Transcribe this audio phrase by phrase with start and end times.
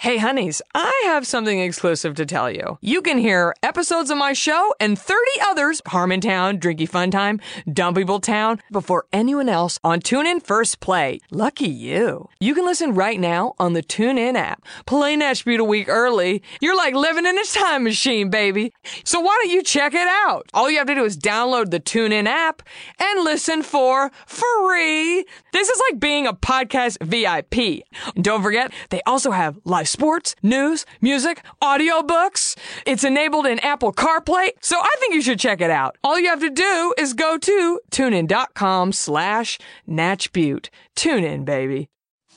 [0.00, 2.78] Hey, honeys, I have something exclusive to tell you.
[2.80, 7.38] You can hear episodes of my show and 30 others, Harmontown, Drinky Fun Time,
[7.68, 11.20] Dumpyable Town, before anyone else on TuneIn First Play.
[11.30, 12.30] Lucky you.
[12.40, 14.64] You can listen right now on the TuneIn app.
[14.86, 16.42] Play Beauty a week early.
[16.62, 18.72] You're like living in a time machine, baby.
[19.04, 20.48] So why don't you check it out?
[20.54, 22.62] All you have to do is download the TuneIn app
[22.98, 25.26] and listen for free.
[25.52, 27.84] This is like being a podcast VIP.
[28.14, 32.56] Don't forget, they also have live sports, news, music, audiobooks.
[32.86, 35.96] It's enabled in Apple CarPlay, so I think you should check it out.
[36.02, 40.68] All you have to do is go to tunein.com slash natchbute.
[40.96, 41.88] Tune in, baby.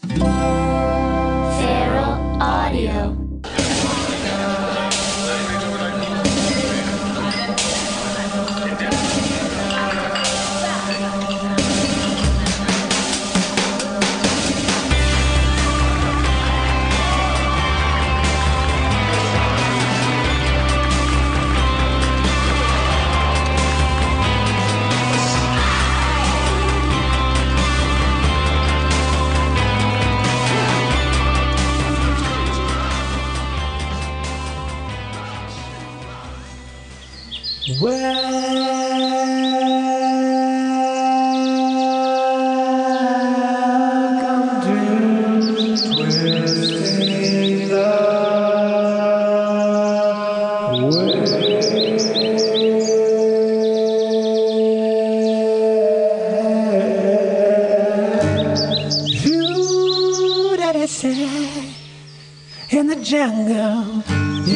[0.09, 0.33] Feral
[2.41, 3.22] Audio.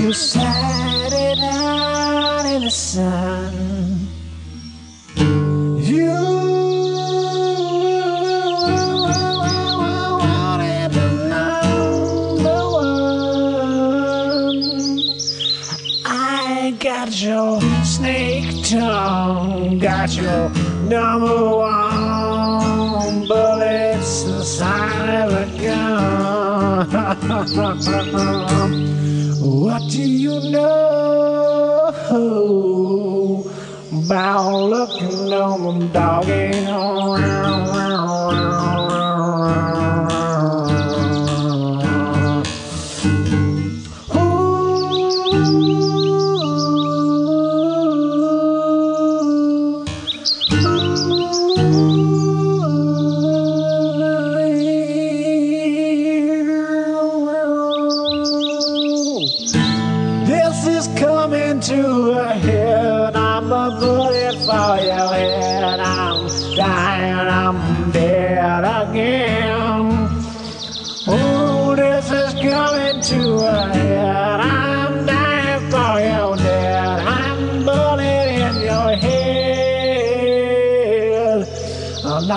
[0.08, 0.47] You sat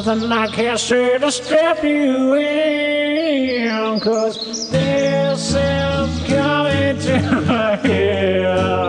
[0.06, 8.80] nothing I can say to step you in, cause this is coming to a head.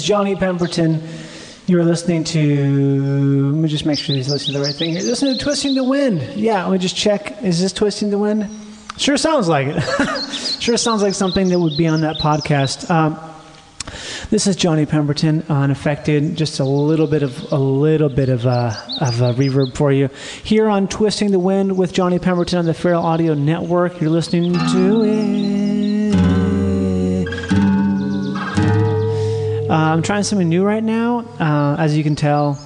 [0.00, 1.02] Is Johnny Pemberton.
[1.66, 5.02] You're listening to, let me just make sure he's listening to the right thing here.
[5.02, 6.22] Listen to Twisting the Wind.
[6.34, 7.42] Yeah, let me just check.
[7.42, 8.48] Is this Twisting the Wind?
[8.96, 9.80] Sure sounds like it.
[10.60, 12.90] sure sounds like something that would be on that podcast.
[12.90, 13.18] Um,
[14.30, 16.36] this is Johnny Pemberton unaffected.
[16.36, 20.08] Just a little bit of a little bit of a, of uh, reverb for you
[20.42, 24.00] here on Twisting the Wind with Johnny Pemberton on the Feral Audio Network.
[24.00, 25.49] You're listening to it.
[29.70, 31.20] Uh, I'm trying something new right now.
[31.38, 32.58] Uh, as you can tell,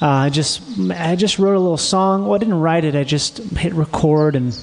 [0.00, 0.62] uh, I just
[0.92, 2.22] I just wrote a little song.
[2.24, 2.94] Well, I didn't write it.
[2.94, 4.56] I just hit record and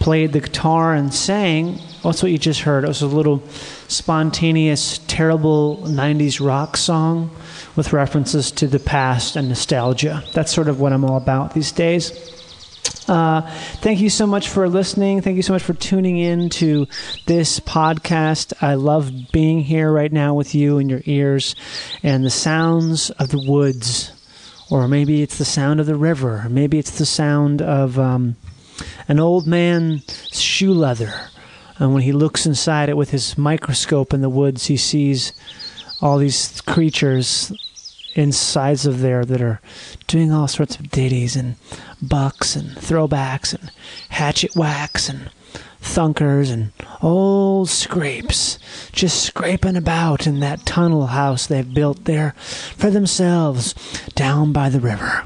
[0.00, 1.78] played the guitar and sang.
[2.02, 2.84] That's what you just heard.
[2.84, 3.42] It was a little
[3.88, 7.30] spontaneous, terrible 90s rock song
[7.74, 10.22] with references to the past and nostalgia.
[10.34, 12.12] That's sort of what I'm all about these days.
[13.08, 13.42] Uh,
[13.80, 15.20] thank you so much for listening.
[15.20, 16.86] Thank you so much for tuning in to
[17.26, 18.54] this podcast.
[18.62, 21.54] I love being here right now with you in your ears
[22.02, 24.10] and the sounds of the woods,
[24.70, 28.36] or maybe it's the sound of the river, maybe it's the sound of um,
[29.06, 31.28] an old man's shoe leather
[31.78, 35.32] and when he looks inside it with his microscope in the woods, he sees
[36.00, 37.52] all these creatures
[38.14, 39.60] insides of there that are
[40.06, 41.56] doing all sorts of ditties and
[42.00, 43.70] bucks and throwbacks and
[44.10, 45.30] hatchet whacks and
[45.80, 46.72] thunkers and
[47.02, 48.58] old scrapes
[48.92, 52.32] just scraping about in that tunnel house they've built there
[52.76, 53.74] for themselves
[54.14, 55.24] down by the river.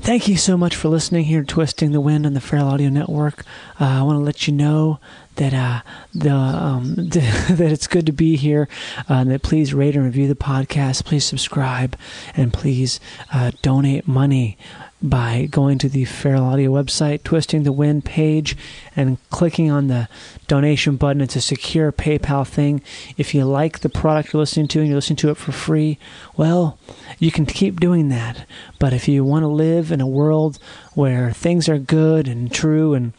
[0.00, 3.44] Thank you so much for listening here, Twisting the Wind on the Feral Audio Network.
[3.80, 4.98] Uh, I want to let you know
[5.36, 5.80] that uh,
[6.14, 8.68] the um, that it's good to be here.
[9.08, 11.04] Uh, that please rate and review the podcast.
[11.04, 11.96] Please subscribe
[12.36, 13.00] and please
[13.32, 14.56] uh, donate money
[15.02, 18.56] by going to the Feral Audio website, twisting the wind page,
[18.94, 20.08] and clicking on the
[20.46, 21.20] donation button.
[21.20, 22.82] It's a secure PayPal thing.
[23.16, 25.98] If you like the product you're listening to and you're listening to it for free,
[26.36, 26.78] well,
[27.18, 28.46] you can keep doing that.
[28.78, 30.58] But if you want to live in a world
[30.94, 33.12] where things are good and true and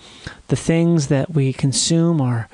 [0.47, 2.47] the things that we consume are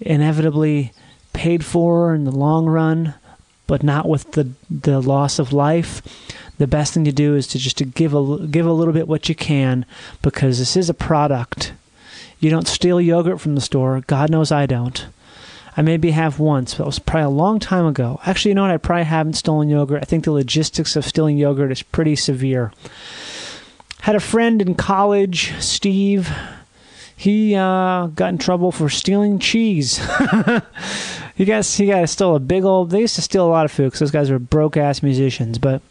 [0.00, 0.92] inevitably
[1.32, 3.14] paid for in the long run,
[3.66, 6.02] but not with the, the loss of life,
[6.58, 9.08] the best thing to do is to just to give a give a little bit
[9.08, 9.86] what you can
[10.22, 11.72] because this is a product.
[12.40, 14.02] You don't steal yogurt from the store.
[14.06, 15.06] God knows I don't.
[15.76, 18.20] I maybe have once, but it was probably a long time ago.
[18.26, 18.72] Actually, you know what?
[18.72, 20.02] I probably haven't stolen yogurt.
[20.02, 22.72] I think the logistics of stealing yogurt is pretty severe.
[24.00, 26.32] Had a friend in college, Steve.
[27.16, 29.98] He uh, got in trouble for stealing cheese.
[31.34, 32.90] he got he got stole a big old.
[32.90, 35.58] They used to steal a lot of food because those guys were broke ass musicians,
[35.58, 35.82] but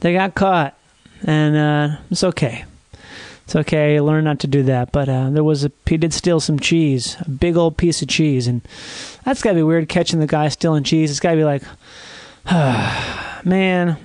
[0.00, 0.76] they got caught,
[1.22, 2.64] and uh, it's okay.
[3.44, 3.98] It's okay.
[4.00, 4.92] Learn not to do that.
[4.92, 8.08] But uh, there was a he did steal some cheese, a big old piece of
[8.08, 8.60] cheese, and
[9.24, 11.10] that's gotta be weird catching the guy stealing cheese.
[11.10, 11.62] It's gotta be like,
[12.46, 13.96] ah, man,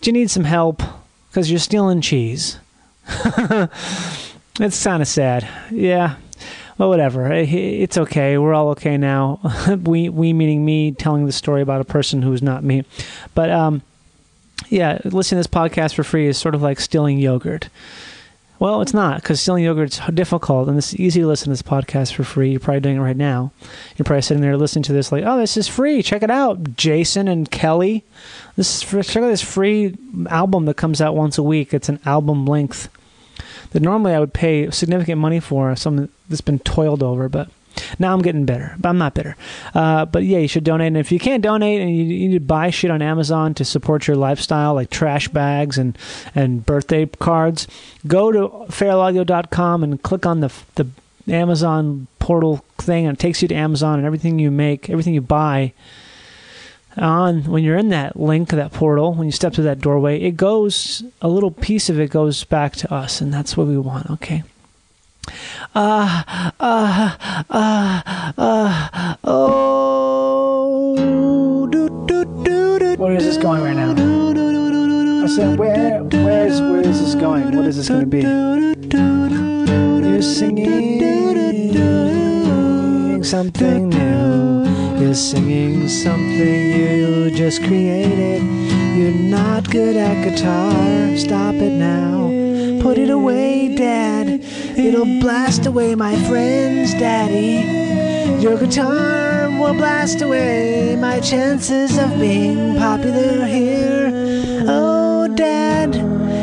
[0.00, 0.82] do you need some help?
[1.28, 2.58] Because you're stealing cheese.
[3.08, 5.48] it's kind of sad.
[5.70, 6.16] Yeah.
[6.78, 7.32] Well, whatever.
[7.32, 8.38] It's okay.
[8.38, 9.40] We're all okay now.
[9.84, 12.84] we, we meaning me, telling the story about a person who's not me.
[13.34, 13.82] But um,
[14.72, 17.68] yeah, listening to this podcast for free is sort of like stealing yogurt.
[18.58, 21.62] Well, it's not because stealing yogurt is difficult, and it's easy to listen to this
[21.62, 22.52] podcast for free.
[22.52, 23.52] You're probably doing it right now.
[23.96, 26.02] You're probably sitting there listening to this like, "Oh, this is free.
[26.02, 28.02] Check it out, Jason and Kelly.
[28.56, 29.96] This is for, check out this free
[30.30, 31.74] album that comes out once a week.
[31.74, 32.88] It's an album length
[33.72, 37.50] that normally I would pay significant money for, something that's been toiled over, but."
[37.98, 39.36] Now I'm getting bitter, but I'm not bitter.
[39.74, 40.88] Uh, but yeah, you should donate.
[40.88, 43.64] And if you can't donate and you, you need to buy shit on Amazon to
[43.64, 45.96] support your lifestyle, like trash bags and,
[46.34, 47.66] and birthday cards,
[48.06, 50.86] go to feralaudio.com and click on the, the
[51.28, 55.20] Amazon portal thing, and it takes you to Amazon and everything you make, everything you
[55.20, 55.72] buy
[56.96, 60.32] on when you're in that link that portal when you step through that doorway it
[60.32, 64.10] goes a little piece of it goes back to us and that's what we want
[64.10, 64.42] okay
[65.74, 66.22] uh,
[66.60, 67.16] uh,
[67.50, 68.02] uh,
[68.38, 70.94] uh, oh,
[72.96, 73.92] Where is this going right now?
[75.22, 77.56] I said, where, where is, where is this going?
[77.56, 78.22] What is this going to be?
[80.08, 81.02] You're singing
[83.22, 85.00] something new.
[85.00, 88.42] You're singing something you just created.
[88.96, 91.16] You're not good at guitar.
[91.16, 92.41] Stop it now.
[92.82, 94.40] Put it away, Dad.
[94.76, 98.42] It'll blast away my friends, Daddy.
[98.42, 104.10] Your guitar will blast away my chances of being popular here.
[104.66, 105.94] Oh, Dad,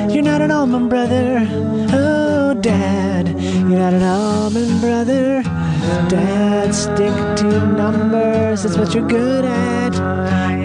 [0.09, 1.45] you're not an Allman brother.
[1.91, 5.43] Oh, Dad, you're not an Allman brother.
[6.07, 8.63] Dad, stick to numbers.
[8.63, 9.91] That's what you're good at.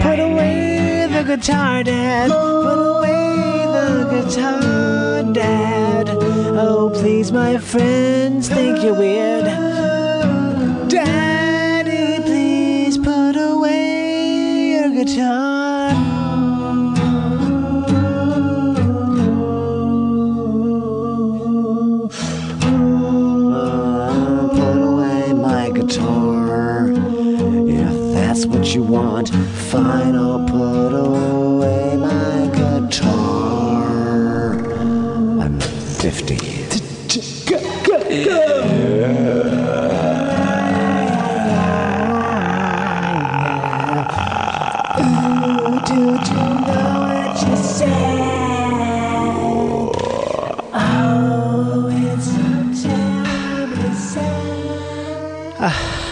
[0.01, 2.29] Put away the guitar, Dad.
[2.29, 3.24] Put away
[4.21, 6.09] guitar, Dad.
[6.57, 9.45] Oh, please, my friends, think you're weird.
[10.89, 15.91] Daddy, please put away your guitar.
[24.59, 26.91] Put away my guitar.
[27.67, 29.29] If that's what you want,
[29.69, 31.34] fine, I'll put away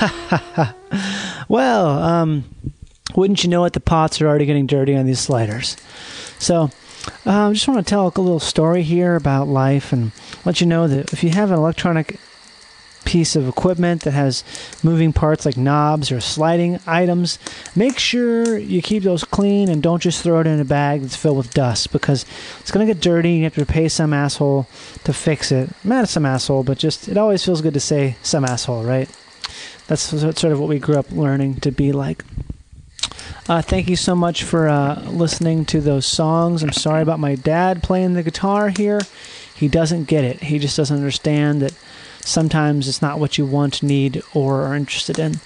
[1.48, 2.44] well, um,
[3.16, 5.78] wouldn't you know it, the pots are already getting dirty on these sliders.
[6.40, 6.72] So,
[7.25, 10.12] I um, just want to tell a little story here about life and
[10.46, 12.20] let you know that if you have an electronic
[13.13, 14.43] piece of equipment that has
[14.82, 17.38] moving parts like knobs or sliding items,
[17.75, 21.15] make sure you keep those clean and don't just throw it in a bag that's
[21.15, 22.25] filled with dust because
[22.60, 23.29] it's going to get dirty.
[23.29, 24.67] And you have to pay some asshole
[25.03, 25.70] to fix it.
[25.84, 29.08] Not some asshole, but just it always feels good to say some asshole, right?
[29.86, 32.25] That's sort of what we grew up learning to be like.
[33.48, 36.63] Uh, thank you so much for uh, listening to those songs.
[36.63, 39.01] I'm sorry about my dad playing the guitar here.
[39.55, 40.41] He doesn't get it.
[40.41, 41.74] He just doesn't understand that
[42.27, 45.39] sometimes it's not what you want, need, or are interested in.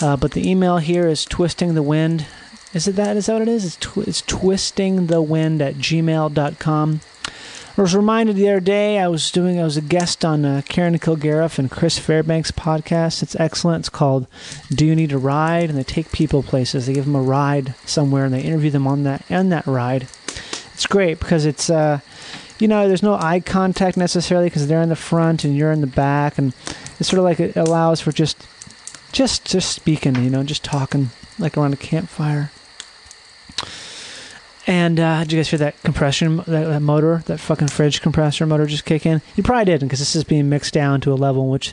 [0.00, 2.26] Uh, but the email here is twisting the wind.
[2.72, 3.16] Is it that?
[3.16, 3.64] Is that what it is?
[3.64, 7.00] It's, tw- it's twisting the wind at gmail.com.
[7.76, 10.62] I was reminded the other day I was doing I was a guest on uh,
[10.68, 13.22] Karen Kilgariff and Chris Fairbanks podcast.
[13.22, 13.82] It's excellent.
[13.82, 14.26] It's called
[14.68, 16.86] "Do You Need a Ride?" and they take people places.
[16.86, 20.08] They give them a ride somewhere and they interview them on that and that ride.
[20.74, 22.00] It's great because it's uh,
[22.58, 25.80] you know there's no eye contact necessarily because they're in the front and you're in
[25.80, 26.54] the back and
[26.98, 28.46] it's sort of like it allows for just
[29.12, 32.50] just just speaking you know just talking like around a campfire.
[34.66, 38.44] And uh, did you guys hear that compression, that, that, motor, that fucking fridge compressor
[38.44, 39.22] motor just kick in?
[39.34, 41.72] You probably didn't because this is being mixed down to a level in which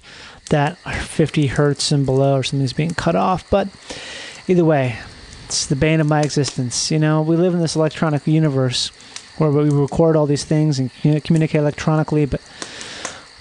[0.49, 3.49] that 50 hertz and below or something's being cut off.
[3.49, 3.67] But
[4.47, 4.97] either way,
[5.43, 6.89] it's the bane of my existence.
[6.89, 8.91] You know, we live in this electronic universe
[9.37, 10.91] where we record all these things and
[11.23, 12.41] communicate electronically, but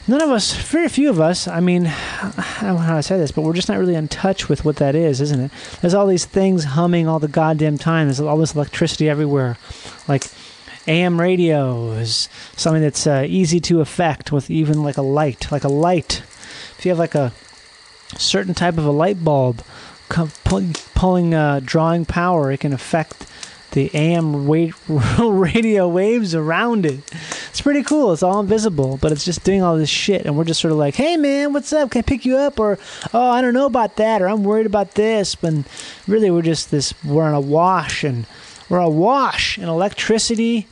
[0.07, 3.17] none of us, very few of us, I mean, I don't know how to say
[3.17, 5.51] this, but we're just not really in touch with what that is, isn't it?
[5.81, 8.09] There's all these things humming all the goddamn time.
[8.09, 9.57] There's all this electricity everywhere.
[10.09, 10.27] Like
[10.87, 15.51] AM radio is something that's uh, easy to affect with even like a light.
[15.51, 16.23] Like a light.
[16.79, 17.33] If you have like a
[18.17, 19.63] certain type of a light bulb
[20.95, 23.27] pulling, uh, drawing power, it can affect
[23.75, 24.49] the AM
[25.19, 27.01] radio waves around it.
[27.51, 28.13] It's pretty cool.
[28.13, 30.79] It's all invisible, but it's just doing all this shit, and we're just sort of
[30.79, 31.91] like, "Hey, man, what's up?
[31.91, 32.79] Can I pick you up?" Or,
[33.13, 35.55] "Oh, I don't know about that," or "I'm worried about this." But
[36.09, 36.95] really, we're just this.
[37.05, 38.27] We're on a wash, and
[38.69, 40.67] we're a wash in electricity,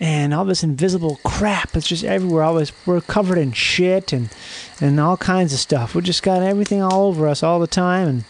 [0.00, 1.76] and all this invisible crap.
[1.76, 2.44] It's just everywhere.
[2.44, 4.30] Always we're covered in shit and
[4.80, 5.94] and all kinds of stuff.
[5.94, 8.24] We just got everything all over us all the time, and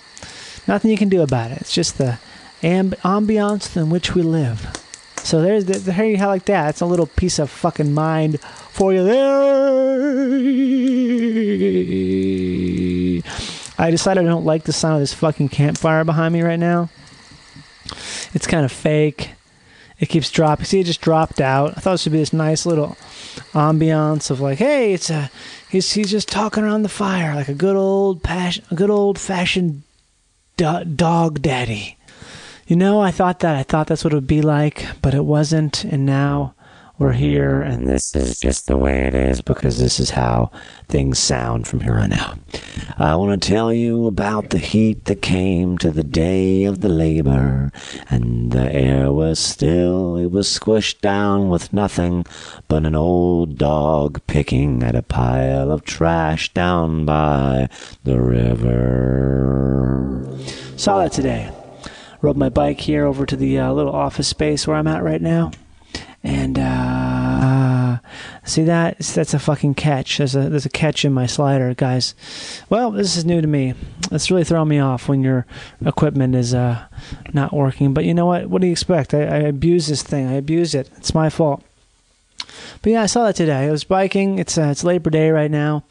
[0.66, 1.60] nothing you can do about it.
[1.60, 2.18] It's just the
[2.62, 4.70] amb- ambiance in which we live.
[5.18, 6.70] So there's the, the you like that.
[6.70, 9.42] It's a little piece of fucking mind for you there.
[13.78, 16.90] I decided I don't like the sound of this fucking campfire behind me right now.
[18.34, 19.30] It's kind of fake.
[19.98, 20.64] It keeps dropping.
[20.64, 21.76] See, it just dropped out.
[21.76, 22.96] I thought this would be this nice little
[23.52, 25.30] ambiance of like, hey, it's a
[25.70, 29.18] he's he's just talking around the fire like a good old passion, a good old
[29.18, 29.82] fashioned
[30.56, 31.96] do- dog daddy.
[32.66, 33.56] You know, I thought that.
[33.56, 35.84] I thought that's what it would be like, but it wasn't.
[35.84, 36.54] And now
[36.98, 40.52] we're here, and this is just the way it is because this is how
[40.88, 42.38] things sound from here on out.
[42.96, 46.88] I want to tell you about the heat that came to the day of the
[46.88, 47.72] labor,
[48.08, 50.16] and the air was still.
[50.16, 52.24] It was squished down with nothing
[52.68, 57.68] but an old dog picking at a pile of trash down by
[58.04, 58.68] the river.
[60.76, 61.50] Saw that today
[62.22, 65.20] rode my bike here over to the uh, little office space where I'm at right
[65.20, 65.50] now.
[66.24, 67.98] And uh,
[68.44, 68.98] see that?
[69.00, 70.18] That's a fucking catch.
[70.18, 72.14] There's a there's a catch in my slider, guys.
[72.70, 73.74] Well, this is new to me.
[74.12, 75.46] It's really throwing me off when your
[75.84, 76.86] equipment is uh,
[77.32, 77.92] not working.
[77.92, 78.48] But you know what?
[78.48, 79.14] What do you expect?
[79.14, 80.28] I, I abuse this thing.
[80.28, 80.90] I abuse it.
[80.96, 81.64] It's my fault.
[82.82, 83.66] But yeah, I saw that today.
[83.66, 84.38] I was biking.
[84.38, 85.84] It's uh, it's Labor Day right now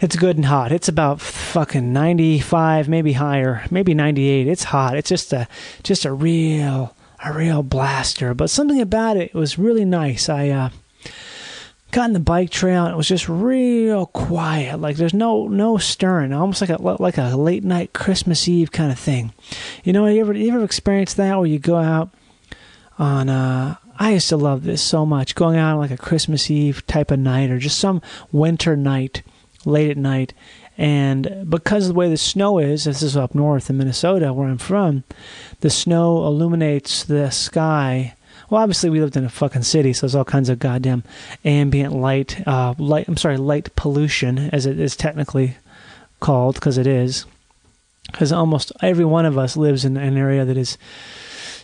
[0.00, 0.70] it's good and hot.
[0.70, 4.46] It's about fucking 95, maybe higher, maybe 98.
[4.46, 4.96] It's hot.
[4.96, 5.48] It's just a
[5.82, 8.34] just a real a real blaster.
[8.34, 10.28] But something about it was really nice.
[10.28, 10.70] I uh,
[11.90, 14.78] got in the bike trail and it was just real quiet.
[14.78, 18.92] Like there's no no stirring, almost like a like a late night Christmas Eve kind
[18.92, 19.32] of thing.
[19.84, 22.10] You know, you ever you ever experienced that where you go out
[22.98, 25.34] on uh I used to love this so much.
[25.34, 29.22] Going out on like a Christmas Eve type of night or just some winter night,
[29.64, 30.32] late at night.
[30.76, 34.48] And because of the way the snow is, this is up north in Minnesota where
[34.48, 35.04] I'm from,
[35.60, 38.14] the snow illuminates the sky.
[38.50, 41.04] Well, obviously we lived in a fucking city, so there's all kinds of goddamn
[41.44, 43.06] ambient light, uh, light.
[43.08, 45.56] I'm sorry, light pollution, as it is technically
[46.20, 47.24] called, because it is.
[48.10, 50.76] Because almost every one of us lives in an area that is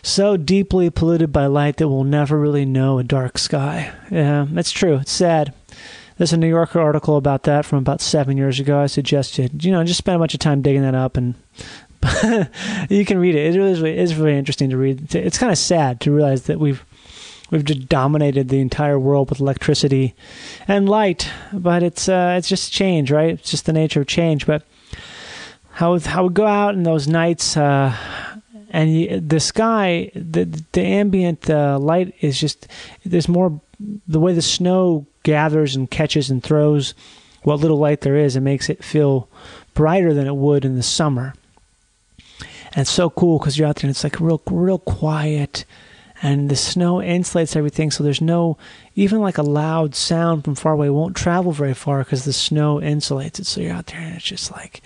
[0.03, 3.93] so deeply polluted by light that we'll never really know a dark sky.
[4.09, 4.95] Yeah, that's true.
[4.97, 5.53] It's sad.
[6.17, 8.79] There's a New Yorker article about that from about seven years ago.
[8.79, 11.35] I suggest you, you know, just spend a bunch of time digging that up and
[12.89, 13.55] you can read it.
[13.55, 15.13] It really is really interesting to read.
[15.15, 16.83] It's kind of sad to realize that we've
[17.51, 20.15] we've just dominated the entire world with electricity
[20.67, 23.31] and light, but it's uh, it's just change, right?
[23.31, 24.47] It's just the nature of change.
[24.47, 24.63] But
[25.73, 27.95] how how we go out in those nights, uh,
[28.71, 32.67] and the sky, the the ambient uh, light is just
[33.05, 33.59] there's more
[34.07, 36.93] the way the snow gathers and catches and throws
[37.43, 39.27] what little light there is, it makes it feel
[39.73, 41.33] brighter than it would in the summer.
[42.39, 45.65] And it's so cool because you're out there and it's like real, real quiet,
[46.21, 48.57] and the snow insulates everything, so there's no
[48.95, 52.79] even like a loud sound from far away won't travel very far because the snow
[52.79, 53.47] insulates it.
[53.47, 54.81] So you're out there and it's just like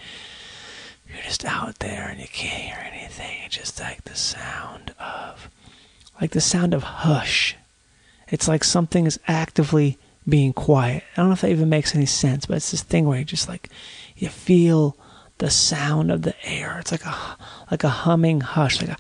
[1.16, 3.38] you're just out there and you can't hear anything.
[3.46, 5.50] It's just like the sound of
[6.22, 7.56] like the sound of hush.
[8.28, 11.04] It's like something is actively being quiet.
[11.14, 13.26] I don't know if that even makes any sense, but it's this thing where you
[13.26, 13.70] just like
[14.16, 14.98] you feel
[15.38, 16.78] the sound of the air.
[16.80, 17.38] It's like a
[17.72, 18.98] like a humming hush, like a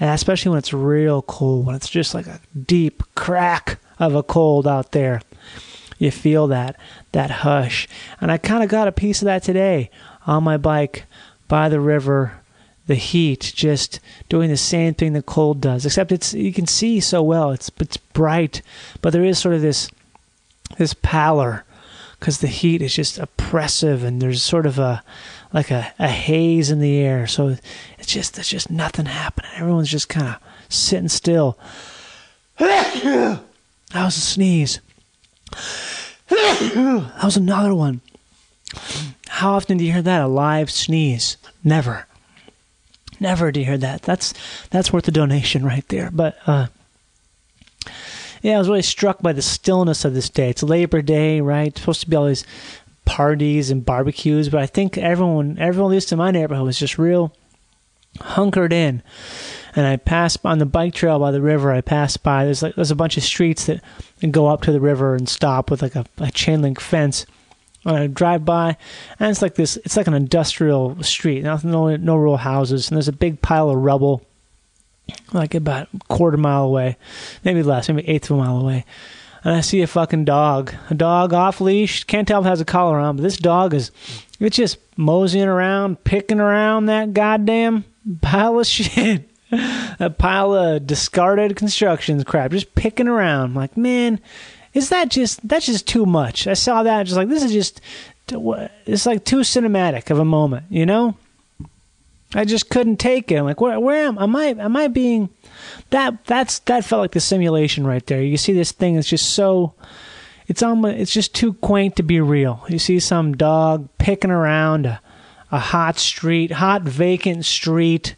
[0.00, 4.22] and especially when it's real cold, when it's just like a deep crack of a
[4.22, 5.20] cold out there.
[5.98, 6.76] You feel that
[7.12, 7.88] that hush.
[8.20, 9.90] And I kind of got a piece of that today
[10.26, 11.04] on my bike
[11.48, 12.40] by the river
[12.86, 17.00] the heat just doing the same thing the cold does except it's you can see
[17.00, 18.60] so well it's it's bright
[19.00, 19.90] but there is sort of this
[20.76, 21.64] this pallor
[22.18, 25.02] because the heat is just oppressive and there's sort of a
[25.52, 27.26] like a, a haze in the air.
[27.26, 27.56] So
[27.98, 29.50] it's just there's just nothing happening.
[29.56, 30.36] Everyone's just kind of
[30.68, 31.58] sitting still.
[33.92, 34.80] That was a sneeze
[36.28, 38.00] that was another one
[39.28, 42.06] how often do you hear that a live sneeze never
[43.20, 44.02] Never do you hear that.
[44.02, 44.34] That's
[44.70, 46.10] that's worth a donation right there.
[46.12, 46.66] But uh,
[48.42, 50.50] yeah, I was really struck by the stillness of this day.
[50.50, 51.68] It's Labor Day, right?
[51.68, 52.44] It's supposed to be all these
[53.04, 56.98] parties and barbecues, but I think everyone, everyone at least in my neighborhood, was just
[56.98, 57.34] real
[58.20, 59.02] hunkered in.
[59.76, 61.72] And I pass on the bike trail by the river.
[61.72, 62.44] I pass by.
[62.44, 63.82] There's like there's a bunch of streets that
[64.30, 67.26] go up to the river and stop with like a, a chain link fence
[67.84, 68.76] And I drive by,
[69.18, 69.76] and it's like this.
[69.78, 71.42] It's like an industrial street.
[71.42, 74.22] Nothing, no, no real houses, and there's a big pile of rubble,
[75.32, 76.96] like about a quarter mile away,
[77.44, 78.84] maybe less, maybe eighth of a mile away.
[79.42, 82.04] And I see a fucking dog, a dog off leash.
[82.04, 83.90] Can't tell if it has a collar on, but this dog is,
[84.40, 87.84] it's just moseying around, picking around that goddamn
[88.22, 89.28] pile of shit.
[90.00, 93.50] A pile of discarded construction crap, just picking around.
[93.50, 94.20] I'm like, man,
[94.72, 96.46] is that just that's just too much?
[96.46, 97.80] I saw that just like this is just
[98.86, 101.16] it's like too cinematic of a moment, you know?
[102.34, 103.36] I just couldn't take it.
[103.36, 104.46] I'm like, where, where am, am I?
[104.46, 105.28] Am I being
[105.90, 106.24] that?
[106.24, 108.22] That's that felt like the simulation right there.
[108.22, 109.74] You see this thing that's just so.
[110.48, 110.98] It's almost.
[110.98, 112.64] It's just too quaint to be real.
[112.68, 115.00] You see some dog picking around a,
[115.52, 118.16] a hot street, hot vacant street.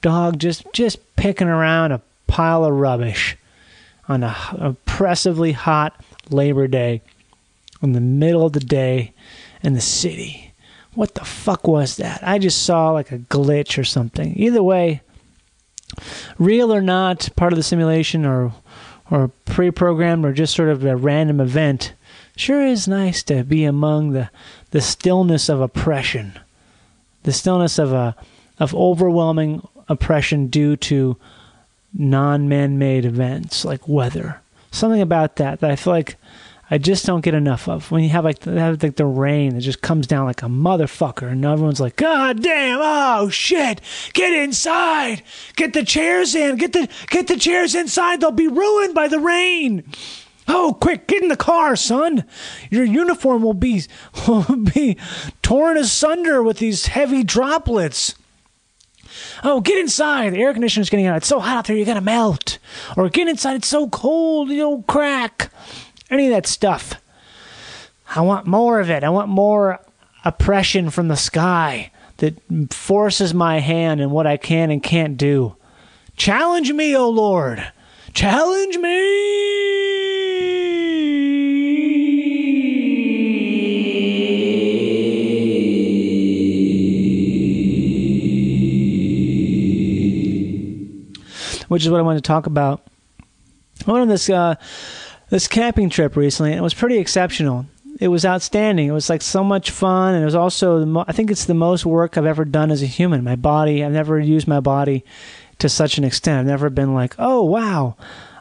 [0.00, 3.36] Dog just just picking around a pile of rubbish
[4.08, 5.94] on a oppressively hot
[6.30, 7.02] Labor Day
[7.82, 9.12] in the middle of the day
[9.62, 10.52] in the city.
[10.94, 12.20] What the fuck was that?
[12.22, 14.34] I just saw like a glitch or something.
[14.36, 15.02] Either way,
[16.38, 18.52] real or not, part of the simulation or
[19.10, 21.94] or pre-programmed or just sort of a random event,
[22.36, 24.30] sure is nice to be among the
[24.70, 26.38] the stillness of oppression,
[27.24, 28.16] the stillness of a
[28.58, 31.18] of overwhelming oppression due to
[31.92, 34.40] non man made events like weather.
[34.70, 36.16] Something about that that I feel like
[36.70, 37.90] I just don't get enough of.
[37.90, 41.30] When you have like, have like the rain that just comes down like a motherfucker,
[41.30, 42.78] and everyone's like, "God damn!
[42.80, 43.80] Oh shit!
[44.12, 45.24] Get inside!
[45.56, 46.56] Get the chairs in!
[46.56, 48.20] Get the get the chairs inside!
[48.20, 49.82] They'll be ruined by the rain!"
[50.46, 52.24] Oh, quick, get in the car, son.
[52.70, 53.82] Your uniform will be
[54.28, 54.96] will be
[55.42, 58.14] torn asunder with these heavy droplets.
[59.42, 60.32] Oh, get inside!
[60.32, 61.16] The air conditioner's getting out.
[61.16, 62.58] It's so hot out there, you're gonna melt.
[62.96, 65.50] Or get inside, it's so cold, you'll crack.
[66.10, 66.94] Any of that stuff.
[68.14, 69.04] I want more of it.
[69.04, 69.80] I want more
[70.24, 72.36] oppression from the sky that
[72.72, 75.56] forces my hand in what I can and can't do.
[76.16, 77.72] Challenge me, O Lord.
[78.12, 80.19] Challenge me.
[91.70, 92.82] Which is what I wanted to talk about.
[93.86, 94.56] I went on this uh,
[95.28, 97.66] this camping trip recently, and it was pretty exceptional.
[98.00, 98.88] It was outstanding.
[98.88, 101.54] It was like so much fun, and it was also mo- I think it's the
[101.54, 103.22] most work I've ever done as a human.
[103.22, 105.04] My body, I've never used my body
[105.60, 106.40] to such an extent.
[106.40, 107.94] I've never been like, oh wow,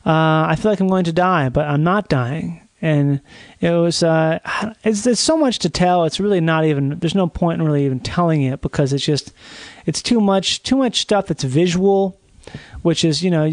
[0.07, 2.67] uh, I feel like I'm going to die, but I'm not dying.
[2.81, 3.21] And
[3.61, 4.39] it was uh,
[4.83, 6.05] it's there's so much to tell.
[6.05, 6.97] It's really not even.
[6.97, 9.33] There's no point in really even telling it because it's just
[9.85, 12.19] it's too much too much stuff that's visual,
[12.81, 13.45] which is you know.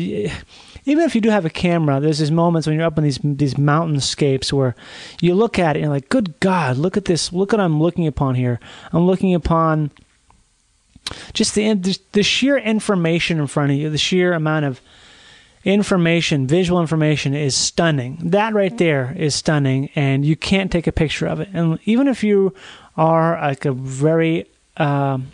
[0.89, 3.19] Even if you do have a camera, there's these moments when you're up on these
[3.25, 4.77] these mountainscapes where
[5.21, 7.33] you look at it and you're like, "Good God, look at this!
[7.33, 8.61] Look what I'm looking upon here.
[8.93, 9.91] I'm looking upon
[11.33, 11.75] just the
[12.13, 14.81] the sheer information in front of you, the sheer amount of
[15.67, 18.19] information, visual information is stunning.
[18.23, 21.49] That right there is stunning, and you can't take a picture of it.
[21.53, 22.55] And even if you
[22.97, 25.33] are like a very um,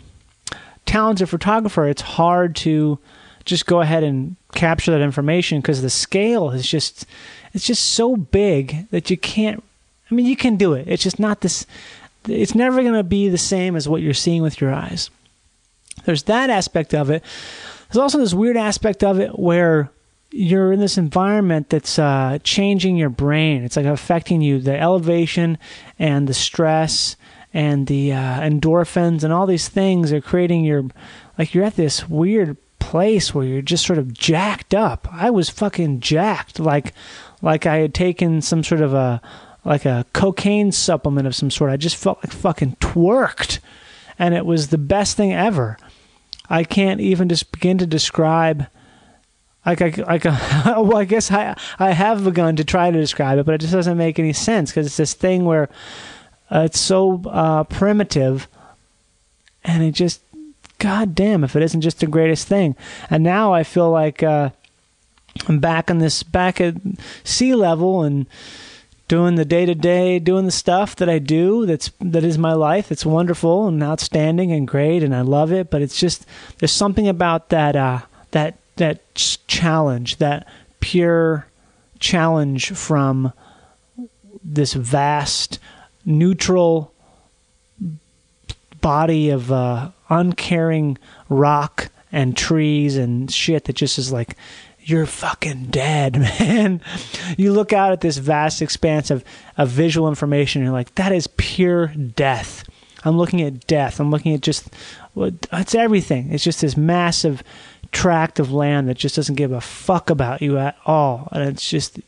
[0.85, 2.97] talented photographer, it's hard to
[3.45, 7.05] just go ahead and capture that information because the scale is just
[7.53, 9.63] it's just so big that you can't.
[10.09, 10.87] I mean, you can do it.
[10.87, 11.65] It's just not this.
[12.27, 15.09] It's never going to be the same as what you're seeing with your eyes.
[16.05, 17.23] There's that aspect of it.
[17.87, 19.91] There's also this weird aspect of it where
[20.31, 23.63] you're in this environment that's uh, changing your brain.
[23.63, 24.59] It's like affecting you.
[24.59, 25.59] The elevation
[25.99, 27.15] and the stress
[27.53, 30.85] and the uh, endorphins and all these things are creating your
[31.37, 35.07] like you're at this weird place where you're just sort of jacked up.
[35.11, 36.93] I was fucking jacked, like
[37.41, 39.21] like I had taken some sort of a
[39.63, 41.71] like a cocaine supplement of some sort.
[41.71, 43.59] I just felt like fucking twerked,
[44.19, 45.77] and it was the best thing ever.
[46.49, 48.67] I can't even just begin to describe.
[49.65, 50.25] Like I, like
[50.65, 53.73] well, I guess I I have begun to try to describe it, but it just
[53.73, 55.69] doesn't make any sense because it's this thing where
[56.51, 58.47] uh, it's so uh, primitive,
[59.63, 60.21] and it just,
[60.79, 62.75] god damn, if it isn't just the greatest thing.
[63.09, 64.49] And now I feel like uh,
[65.47, 66.75] I'm back on this back at
[67.23, 68.25] sea level and
[69.07, 71.65] doing the day to day, doing the stuff that I do.
[71.65, 72.91] That's that is my life.
[72.91, 75.69] It's wonderful and outstanding and great, and I love it.
[75.69, 76.25] But it's just
[76.59, 80.47] there's something about that uh, that that challenge, that
[80.79, 81.47] pure
[81.99, 83.33] challenge from
[84.43, 85.59] this vast
[86.05, 86.93] neutral
[88.81, 90.97] body of uh, uncaring
[91.29, 94.35] rock and trees and shit that just is like
[94.85, 96.81] you're fucking dead, man.
[97.37, 99.23] You look out at this vast expanse of,
[99.57, 102.63] of visual information and you're like, that is pure death.
[103.05, 103.99] I'm looking at death.
[103.99, 104.69] I'm looking at just,
[105.15, 106.31] it's everything.
[106.31, 107.43] It's just this massive
[107.91, 111.27] tract of land that just doesn't give a fuck about you at all.
[111.31, 111.99] And it's just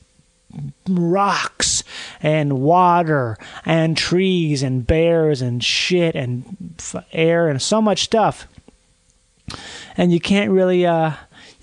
[0.88, 1.75] rocks
[2.22, 6.76] and water and trees and bears and shit and
[7.12, 8.48] air and so much stuff.
[9.98, 11.14] And you can't really, uh,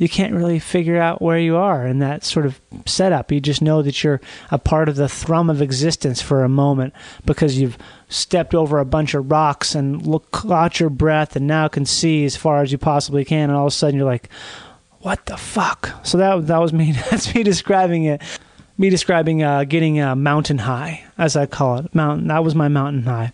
[0.03, 3.31] you can't really figure out where you are in that sort of setup.
[3.31, 6.93] You just know that you're a part of the thrum of existence for a moment
[7.25, 11.69] because you've stepped over a bunch of rocks and look caught your breath and now
[11.69, 14.29] can see as far as you possibly can and all of a sudden you're like
[15.01, 18.21] what the fuck so that that was me that's me describing it
[18.79, 22.69] me describing uh, getting a mountain high as i call it mountain that was my
[22.69, 23.33] mountain high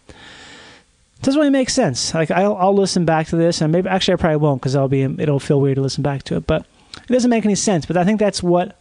[1.23, 4.17] doesn't really make sense like I'll, I'll listen back to this and maybe actually i
[4.17, 6.65] probably won't because i'll be it'll feel weird to listen back to it but
[6.97, 8.79] it doesn't make any sense but i think that's what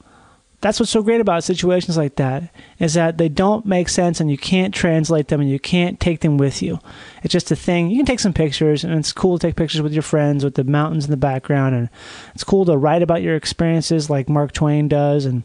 [0.60, 4.32] that's what's so great about situations like that is that they don't make sense and
[4.32, 6.80] you can't translate them and you can't take them with you.
[7.24, 7.92] It's just a thing.
[7.92, 10.56] You can take some pictures and it's cool to take pictures with your friends with
[10.56, 11.90] the mountains in the background and
[12.34, 15.44] it's cool to write about your experiences like Mark Twain does and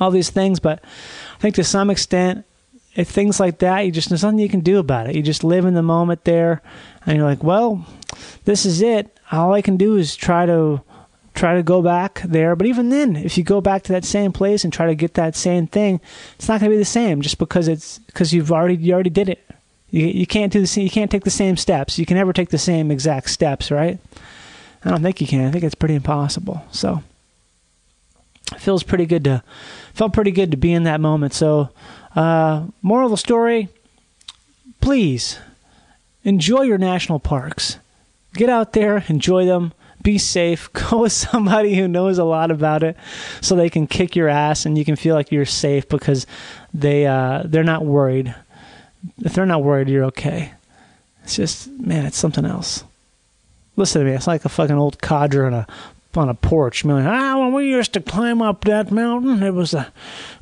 [0.00, 0.60] all these things.
[0.60, 0.82] But
[1.36, 2.44] I think to some extent,
[2.94, 5.14] if things like that, you just there's nothing you can do about it.
[5.14, 6.62] You just live in the moment there
[7.04, 7.86] and you're like, well,
[8.44, 9.18] this is it.
[9.30, 10.80] All I can do is try to
[11.34, 12.56] try to go back there.
[12.56, 15.14] But even then, if you go back to that same place and try to get
[15.14, 16.00] that same thing,
[16.36, 19.10] it's not going to be the same just because it's because you've already you already
[19.10, 19.44] did it.
[19.90, 21.98] You you can't do the same, you can't take the same steps.
[21.98, 23.98] You can never take the same exact steps, right?
[24.84, 25.46] I don't think you can.
[25.46, 26.64] I think it's pretty impossible.
[26.70, 27.02] So
[28.58, 29.42] feels pretty good to
[29.94, 31.34] felt pretty good to be in that moment.
[31.34, 31.70] So
[32.14, 33.68] uh, moral of the story:
[34.80, 35.38] please
[36.24, 37.78] enjoy your national parks
[38.36, 42.82] get out there, enjoy them, be safe, go with somebody who knows a lot about
[42.82, 42.96] it
[43.40, 46.26] so they can kick your ass and you can feel like you're safe because
[46.72, 48.34] they uh, they're not worried.
[49.24, 50.52] If they're not worried, you're okay.
[51.24, 52.84] It's just man, it's something else.
[53.76, 55.66] Listen to me, it's like a fucking old codger on a
[56.16, 56.84] on a porch.
[56.84, 59.92] I mean, ah, when we used to climb up that mountain, it was a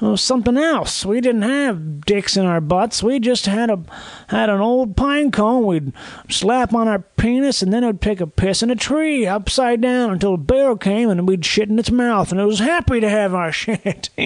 [0.00, 1.04] it was something else.
[1.04, 3.02] We didn't have dicks in our butts.
[3.02, 3.80] We just had a
[4.28, 5.66] had an old pine cone.
[5.66, 5.92] We'd
[6.28, 10.10] slap on our penis, and then it'd take a piss in a tree upside down
[10.10, 13.08] until a bear came, and we'd shit in its mouth, and it was happy to
[13.08, 14.10] have our shit.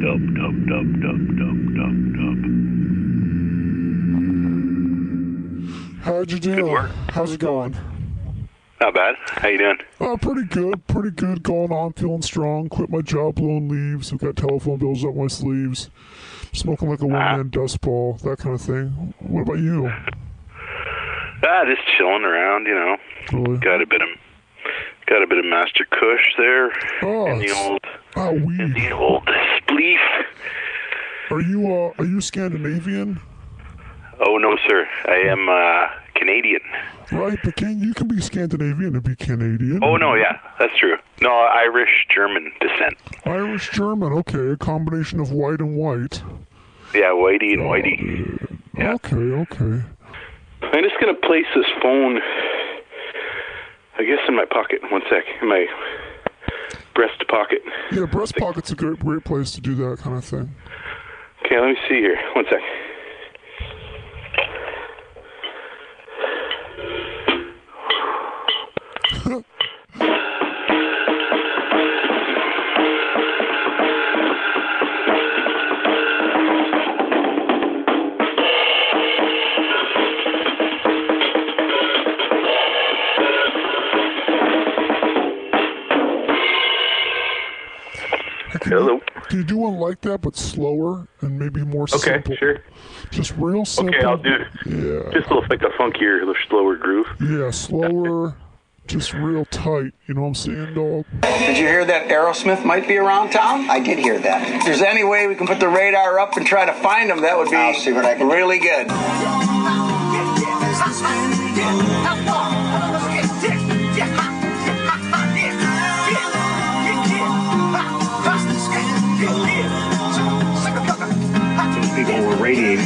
[0.00, 2.40] Dub, dub, dub, dub, dub, dub, dub.
[6.02, 6.54] How'd you do?
[6.54, 6.90] Good work.
[7.10, 7.76] How's it going?
[8.80, 9.14] Not bad.
[9.26, 9.78] How you doing?
[10.00, 10.86] Oh, pretty good.
[10.86, 11.42] Pretty good.
[11.42, 11.92] Going on.
[11.92, 12.70] Feeling strong.
[12.70, 14.10] Quit my job blowing leaves.
[14.12, 15.90] I've got telephone bills up my sleeves.
[16.52, 18.14] Smoking like a one man dust ball.
[18.24, 19.12] That kind of thing.
[19.18, 19.90] What about you?
[21.42, 22.66] Ah, just chilling around.
[22.66, 22.96] You know,
[23.32, 23.56] Really?
[23.60, 24.08] got a bit of
[25.06, 26.70] got a bit of Master Kush there
[27.02, 27.80] Oh, in the old
[28.28, 28.74] In weed.
[28.74, 29.98] the old spleef.
[31.30, 33.20] Are you uh are you Scandinavian?
[34.20, 34.86] Oh no, sir.
[35.06, 36.60] I am uh, Canadian.
[37.10, 39.82] Right, but can you can be Scandinavian and be Canadian.
[39.82, 40.96] Oh no, yeah, that's true.
[41.22, 42.98] No, Irish German descent.
[43.24, 44.12] Irish German.
[44.12, 46.22] Okay, a combination of white and white.
[46.94, 48.60] Yeah, Whitey and Whitey.
[48.76, 48.92] Yeah.
[48.94, 49.82] Okay, okay.
[50.62, 52.20] I'm just gonna place this phone.
[53.98, 54.80] I guess in my pocket.
[54.90, 55.24] One sec.
[55.40, 55.66] In my
[56.94, 57.62] breast pocket.
[57.92, 60.54] Yeah, breast pocket's a great great place to do that kind of thing.
[61.44, 62.18] Okay, let me see here.
[62.34, 62.60] One sec.
[88.62, 88.92] Hey, Can Hello.
[88.94, 92.36] You, can you do one like that, but slower and maybe more Okay, simple?
[92.36, 92.62] sure.
[93.10, 93.94] Just real simple.
[93.94, 94.30] Okay, I'll do
[94.66, 95.10] Yeah.
[95.12, 97.06] just a little like a funkier, a little slower groove.
[97.20, 98.36] Yeah, slower,
[98.86, 99.92] just real tight.
[100.06, 101.06] You know what I'm saying, dog?
[101.22, 103.70] Did you hear that Aerosmith might be around town?
[103.70, 104.46] I did hear that.
[104.56, 107.22] If there's any way we can put the radar up and try to find them,
[107.22, 108.34] that would be I'll see what I can do.
[108.34, 108.88] really good.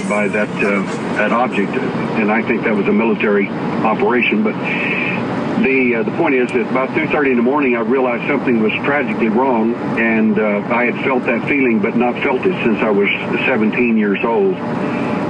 [0.09, 0.83] By that uh,
[1.17, 4.43] that object, and I think that was a military operation.
[4.43, 4.55] But
[5.63, 8.73] the uh, the point is that about 2:30 in the morning, I realized something was
[8.85, 12.91] tragically wrong, and uh, I had felt that feeling, but not felt it since I
[12.91, 13.09] was
[13.47, 14.55] 17 years old.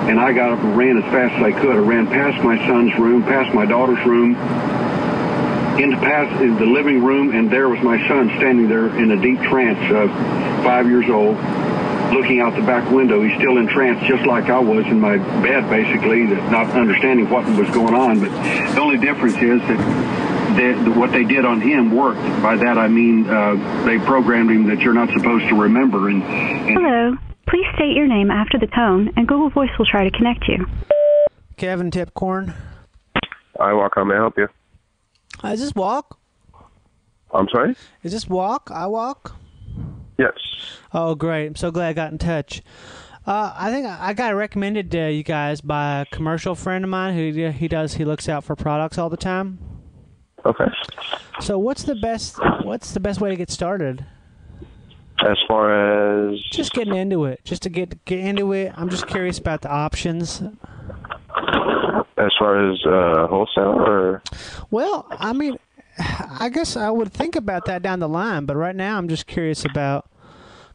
[0.05, 1.77] And I got up and ran as fast as I could.
[1.77, 4.35] I ran past my son's room, past my daughter's room,
[5.79, 9.21] into past in the living room, and there was my son standing there in a
[9.21, 10.09] deep trance, uh,
[10.63, 11.37] five years old,
[12.13, 13.23] looking out the back window.
[13.23, 17.47] He's still in trance, just like I was in my bed, basically, not understanding what
[17.59, 18.21] was going on.
[18.21, 18.31] But
[18.75, 22.21] the only difference is that they, what they did on him worked.
[22.43, 26.09] By that I mean uh, they programmed him that you're not supposed to remember.
[26.09, 27.17] And, and Hello.
[27.49, 30.67] Please state your name after the tone, and Google Voice will try to connect you.
[31.57, 32.55] Kevin Tipcorn.
[33.61, 33.93] I walk.
[33.95, 34.49] How may I help you?
[35.43, 36.19] I just walk?
[37.33, 37.77] I'm sorry.
[38.03, 38.71] Is this walk?
[38.73, 39.37] I walk?
[40.19, 40.33] Yes.
[40.93, 41.47] Oh, great!
[41.47, 42.63] I'm so glad I got in touch.
[43.27, 47.15] Uh, I think I got recommended to you guys by a commercial friend of mine
[47.15, 47.95] who he does.
[47.95, 49.59] He looks out for products all the time.
[50.45, 50.67] Okay.
[51.41, 52.39] So, what's the best?
[52.63, 54.05] What's the best way to get started?
[55.25, 57.41] As far as Just getting into it.
[57.45, 58.73] Just to get get into it.
[58.77, 60.43] I'm just curious about the options.
[62.19, 64.23] as far as uh, wholesale or
[64.71, 65.57] Well, I mean,
[65.99, 69.27] I guess I would think about that down the line, but right now I'm just
[69.27, 70.11] curious about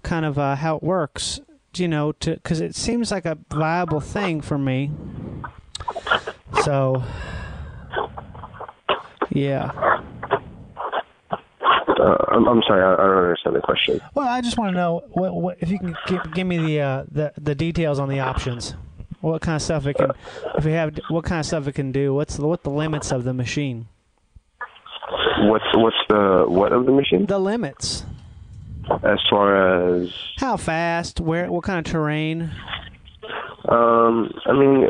[0.03, 1.41] kind of uh, how it works.
[1.75, 4.89] You know, to because it seems like a viable thing for me.
[6.63, 7.03] So,
[9.29, 9.71] yeah.
[11.99, 14.01] uh, I'm, I'm sorry, I, I don't understand the question.
[14.15, 16.81] Well, I just want to know what, what if you can give, give me the
[16.81, 18.73] uh, the the details on the options.
[19.21, 20.11] What kind of stuff it can,
[20.55, 22.13] if you have, what kind of stuff it can do?
[22.13, 23.87] What's the, what the limits of the machine?
[25.41, 27.25] What's what's the what of the machine?
[27.25, 28.03] The limits.
[29.03, 31.19] As far as How fast?
[31.19, 31.51] Where?
[31.51, 32.51] What kind of terrain?
[33.67, 34.87] um, I mean,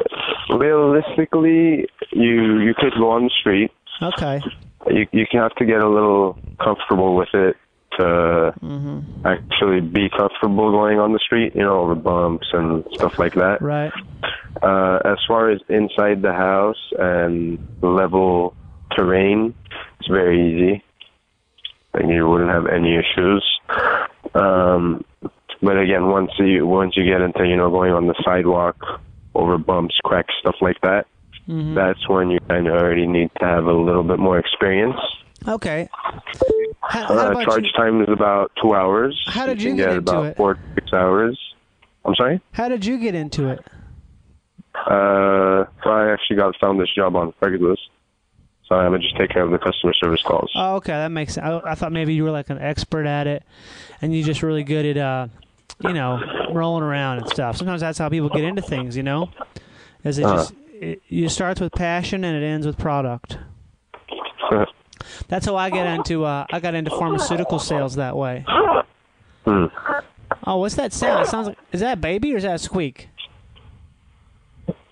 [0.50, 3.72] realistically, you you could go on the street.
[4.02, 4.42] Okay.
[4.88, 7.58] You you have to get a little comfortable with it
[8.00, 8.54] to
[9.26, 11.54] actually be comfortable going on the street.
[11.56, 13.62] You know, over bumps and stuff like that.
[13.62, 13.92] Right.
[14.64, 18.56] Uh, as far as inside the house and level
[18.96, 19.54] terrain,
[20.00, 20.84] it's very easy.
[21.94, 23.44] And you wouldn't have any issues.
[24.36, 25.04] Um,
[25.62, 28.78] but again, once you once you get into you know going on the sidewalk
[29.36, 31.08] over bumps, cracks, stuff like that,
[31.48, 31.74] Mhm.
[31.76, 34.98] that's when you kind of already need to have a little bit more experience.
[35.48, 35.90] Okay.
[36.82, 39.20] How, how Uh, about charge you, time is about two hours.
[39.28, 40.38] How did you can get get into about it?
[40.38, 41.38] four six hours.
[42.06, 42.40] I'm sorry.
[42.54, 43.60] how did you get into it?
[44.76, 47.78] Uh, well, I actually got found this job on Craigslist,
[48.70, 50.50] so I just take care of the customer service calls.
[50.56, 51.46] Oh, okay, that makes sense.
[51.46, 53.44] I, I thought maybe you were like an expert at it,
[54.02, 55.28] and you're just really good at, uh,
[55.84, 56.22] you know,
[56.54, 57.58] rolling around and stuff.
[57.58, 59.30] Sometimes that's how people get into things, you know.
[60.04, 60.36] Is it Uh-huh.
[60.38, 63.38] just it, you starts with passion and it ends with product.
[65.28, 66.24] That's how I get into.
[66.24, 68.46] Uh, I got into pharmaceutical sales that way.
[69.46, 69.66] Hmm.
[70.46, 71.26] Oh, what's that sound?
[71.26, 73.10] It sounds like is that a baby or is that a squeak?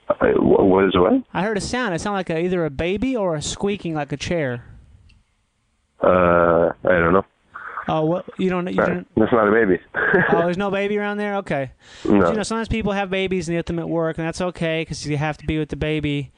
[0.10, 1.22] Uh, wh- what is what?
[1.34, 1.93] I heard a sound.
[1.93, 4.63] It sounded like a, either a baby or a squeaking like a chair.
[6.02, 7.26] Uh, I don't know.
[7.89, 9.80] Oh, what you don't you Uh, don't That's not a baby.
[9.96, 11.36] oh, there's no baby around there.
[11.38, 11.72] Okay.
[12.06, 12.30] No.
[12.30, 14.82] You know, sometimes people have babies and they have them at work, and that's okay
[14.82, 16.32] because you have to be with the baby.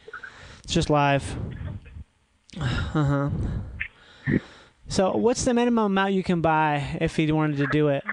[0.64, 1.36] It's just live.
[2.60, 3.30] Uh huh.
[4.88, 8.04] So, what's the minimum amount you can buy if you wanted to do it?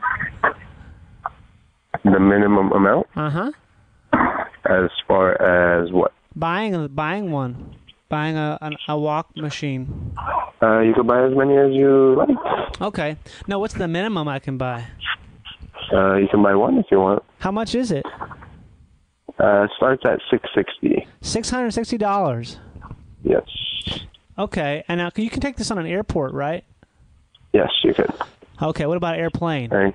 [2.04, 3.52] the minimum amount, Uh huh.
[4.70, 6.12] As far as what?
[6.34, 7.76] Buying buying one,
[8.08, 10.14] buying a an, a walk machine.
[10.62, 12.80] Uh, you can buy as many as you like.
[12.80, 13.16] Okay.
[13.46, 14.84] Now, what's the minimum I can buy?
[15.92, 17.22] Uh, you can buy one if you want.
[17.38, 18.04] How much is it?
[19.38, 21.06] Uh, it starts at six sixty.
[21.20, 22.58] Six hundred sixty dollars.
[23.22, 23.46] Yes.
[24.38, 24.84] Okay.
[24.88, 26.64] And now you can take this on an airport, right?
[27.52, 28.12] Yes, you can.
[28.60, 28.86] Okay.
[28.86, 29.70] What about airplane?
[29.70, 29.94] Right.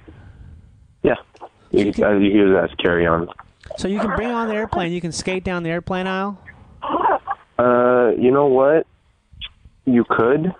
[1.03, 1.15] Yeah.
[1.71, 3.27] You can, uh, you can use it as carry on.
[3.77, 4.91] So you can bring on the airplane.
[4.91, 6.37] You can skate down the airplane aisle.
[7.57, 8.85] Uh, you know what?
[9.85, 10.53] You could.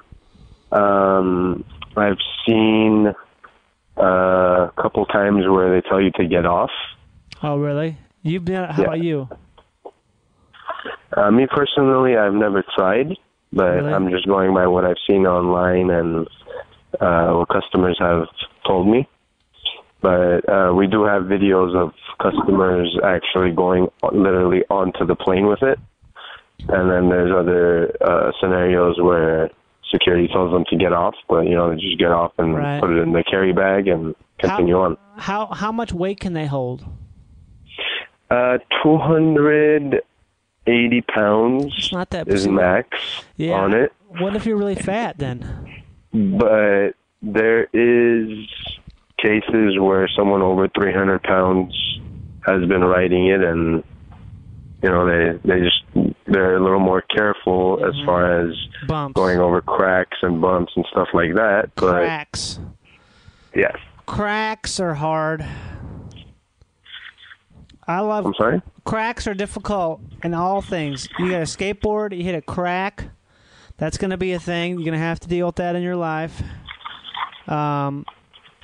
[0.72, 1.64] Um,
[1.98, 3.14] I've seen
[3.98, 6.72] uh, a couple times where they tell you to get off.
[7.44, 7.98] Oh, really?
[8.24, 8.64] You've been.
[8.64, 8.88] How Yeah.
[8.88, 9.30] about you?
[11.16, 13.18] Uh, me personally, I've never tried,
[13.52, 13.94] but Really?
[13.94, 16.28] I'm just going by what I've seen online and
[17.00, 18.28] uh, what customers have
[18.66, 19.08] told me.
[20.02, 25.62] But uh, we do have videos of customers actually going literally onto the plane with
[25.62, 25.78] it.
[26.68, 29.50] And then there's other uh, scenarios where
[29.92, 32.80] security tells them to get off, but you know they just get off and Right.
[32.80, 34.98] put it in the carry bag and continue on.
[35.18, 36.86] How how much weight can they hold?
[38.30, 42.88] Uh, 280 pounds It's not that is max
[43.38, 43.54] Yeah.
[43.54, 43.92] on it.
[44.20, 45.68] What if you're really fat then?
[46.14, 48.38] but there is
[49.22, 51.74] cases where someone over 300 pounds
[52.46, 53.84] has been riding it and
[54.82, 55.84] you know they they just
[56.26, 58.56] they're a little more careful as far as
[58.88, 59.14] Bumps.
[59.16, 62.60] going over cracks and bumps and stuff like that but Cracks.
[63.56, 63.76] yes
[64.08, 65.46] Cracks are hard.
[67.88, 68.26] I love.
[68.26, 71.08] I'm sorry Cracks are difficult in all things.
[71.20, 73.06] You got a skateboard, you hit a crack.
[73.78, 74.72] That's going to be a thing.
[74.74, 76.42] You're going to have to deal with that in your life.
[77.48, 78.06] Um,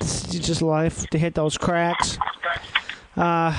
[0.00, 2.18] it's just life to hit those cracks.
[3.16, 3.58] Uh,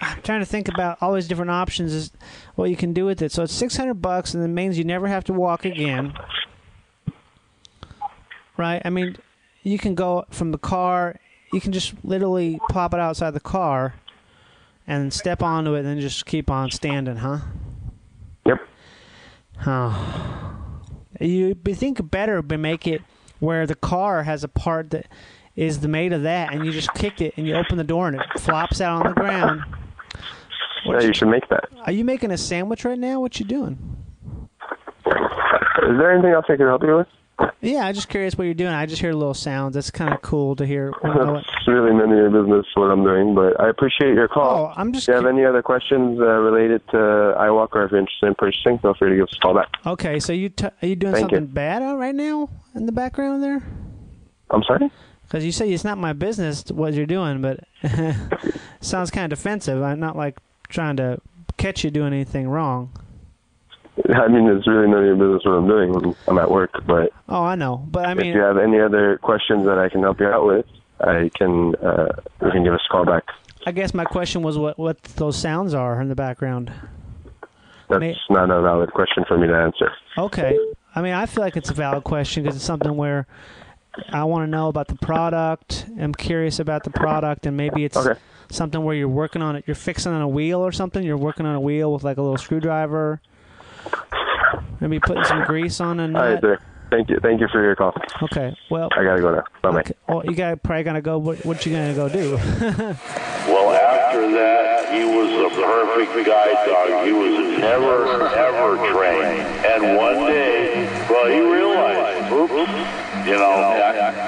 [0.00, 2.12] I'm trying to think about all these different options, is
[2.54, 3.32] what you can do with it.
[3.32, 6.14] So it's 600 bucks, and it means you never have to walk again.
[8.56, 8.82] Right?
[8.84, 9.16] I mean,
[9.62, 11.18] you can go from the car.
[11.52, 13.94] You can just literally pop it outside the car
[14.86, 17.38] and step onto it and then just keep on standing, huh?
[18.46, 18.58] Yep.
[19.66, 20.70] Oh.
[21.20, 23.02] You think better but make it
[23.40, 25.06] where the car has a part that
[25.56, 28.08] is the made of that and you just kick it and you open the door
[28.08, 29.62] and it flops out on the ground.
[30.86, 33.20] yeah you should make that Are you making a sandwich right now?
[33.20, 33.78] What you doing?
[35.06, 38.54] is there anything else I can help you with Yeah, I'm just curious what you're
[38.54, 38.72] doing.
[38.72, 39.74] I just hear little sounds.
[39.74, 40.92] That's kind of cool to hear.
[41.02, 44.28] You what- it's really none of your business what I'm doing but I appreciate your
[44.28, 45.08] call Oh, I'm just.
[45.08, 48.34] if you have any other questions uh, related to iWalk or if you're interested in
[48.34, 50.96] purchasing feel free to give us a call back Okay, so you t- are you
[50.96, 51.38] doing Thank you.
[51.38, 53.62] something bad out right now in the background there?
[54.50, 54.90] I'm sorry
[55.34, 57.58] Because you say it's not my business what you're doing, but
[58.80, 59.82] sounds kind of defensive.
[59.82, 61.20] I'm not like trying to
[61.56, 62.92] catch you doing anything wrong.
[64.14, 66.70] I mean, it's really none of your business what I'm doing when I'm at work.
[66.86, 69.88] But Oh, I know, but I mean, if you have any other questions that I
[69.88, 70.66] can help you out with,
[71.00, 73.24] I can uh, you can give us a call back.
[73.66, 76.70] I guess my question was what what those sounds are in the background.
[77.88, 79.90] That's May- not a valid question for me to answer.
[80.16, 80.56] Okay.
[80.94, 83.26] I mean, I feel like it's a valid question because it's something where
[84.10, 85.86] I want to know about the product.
[86.00, 88.18] I'm curious about the product, and maybe it's Okay.
[88.50, 89.64] something where you're working on it.
[89.66, 91.02] You're fixing on a wheel or something.
[91.02, 93.20] You're working on a wheel with like a little screwdriver.
[94.80, 96.40] Maybe putting some grease on a All right, nut.
[96.40, 96.58] sir.
[96.90, 97.18] Thank you.
[97.20, 97.92] Thank you for your call.
[98.22, 98.54] Okay.
[98.70, 99.44] Well, I gotta go now.
[99.62, 99.90] Bye bye.
[100.08, 101.18] well, you got probably gonna go.
[101.18, 102.38] What, what you gonna go do?
[103.44, 107.06] Well, after that, he was a perfect guide dog.
[107.06, 109.42] He was never, ever trained.
[109.66, 112.70] And one day, well, he realized, oops,
[113.24, 113.72] you know,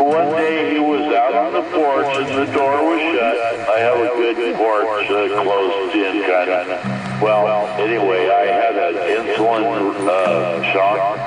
[0.01, 3.69] one day he was out on the porch and the door was shut.
[3.69, 7.21] I have a good porch uh, closed in kind of.
[7.21, 11.19] Well, anyway, I had an insulin uh, shock,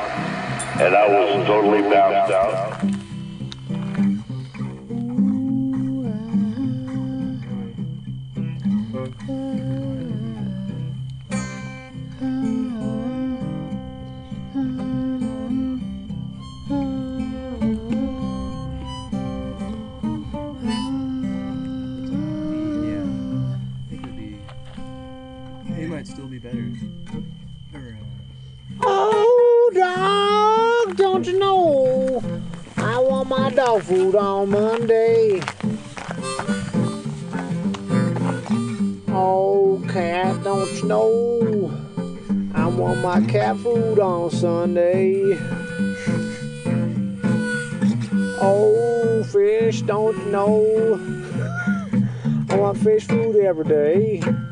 [0.81, 2.88] and I was totally bounced out.
[28.81, 32.23] Oh, dog, don't you know?
[32.77, 35.41] I want my dog food on Monday.
[39.09, 41.71] Oh, cat, don't you know?
[42.53, 45.37] I want my cat food on Sunday.
[48.41, 50.99] Oh, fish, don't you know?
[52.49, 54.48] I want fish food every day.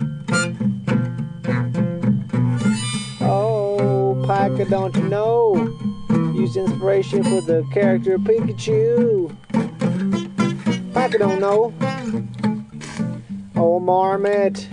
[4.40, 5.56] Oh, don't you know?
[6.36, 9.36] Use inspiration for the character Pikachu.
[10.94, 11.74] Pika don't know.
[13.56, 14.70] Oh, Marmot,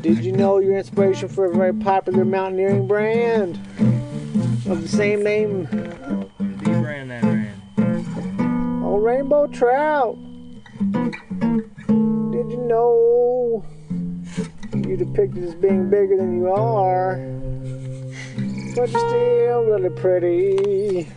[0.00, 3.56] did you know your inspiration for a very popular mountaineering brand
[4.66, 5.64] of the same name?
[6.38, 8.82] the brand that brand.
[8.82, 10.16] Oh, Rainbow Trout.
[12.32, 13.66] Did you know
[14.72, 17.47] you depicted as being bigger than you are?
[18.78, 21.08] But you're still really pretty.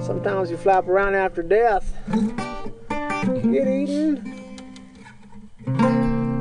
[0.00, 1.92] Sometimes you flap around after death.
[2.88, 4.22] Get eaten.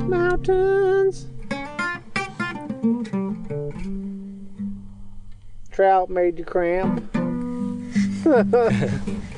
[0.08, 1.26] Mountains.
[5.72, 7.04] Trout made you cramp.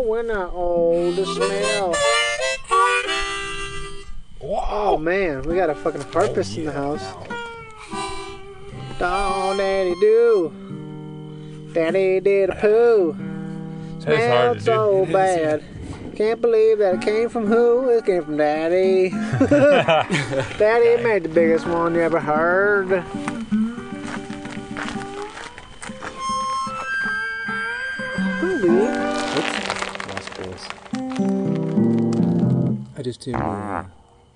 [0.00, 0.52] Went out.
[0.54, 1.94] Oh, the smell.
[4.42, 7.04] Oh man, we got a fucking harpist in the house.
[9.00, 11.70] Oh, daddy do.
[11.72, 13.16] Daddy did a poo.
[14.00, 15.62] Smelled so bad.
[16.16, 17.88] Can't believe that it came from who?
[17.90, 19.10] It came from Daddy.
[20.58, 23.04] Daddy made the biggest one you ever heard.
[28.64, 29.01] Lost
[33.02, 33.82] I just tuned uh,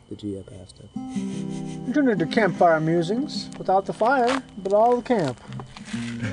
[0.09, 0.89] the G up past it.
[0.97, 5.41] You turned into campfire musings without the fire, but all the camp.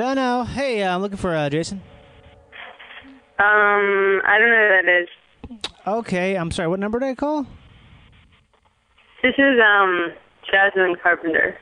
[0.00, 0.44] No, no.
[0.44, 1.82] Hey, uh, I'm looking for uh, Jason.
[3.38, 5.58] Um, I don't know who that is.
[5.86, 6.68] Okay, I'm sorry.
[6.68, 7.46] What number did I call?
[9.22, 10.12] This is, um,
[10.50, 11.58] Jasmine Carpenter.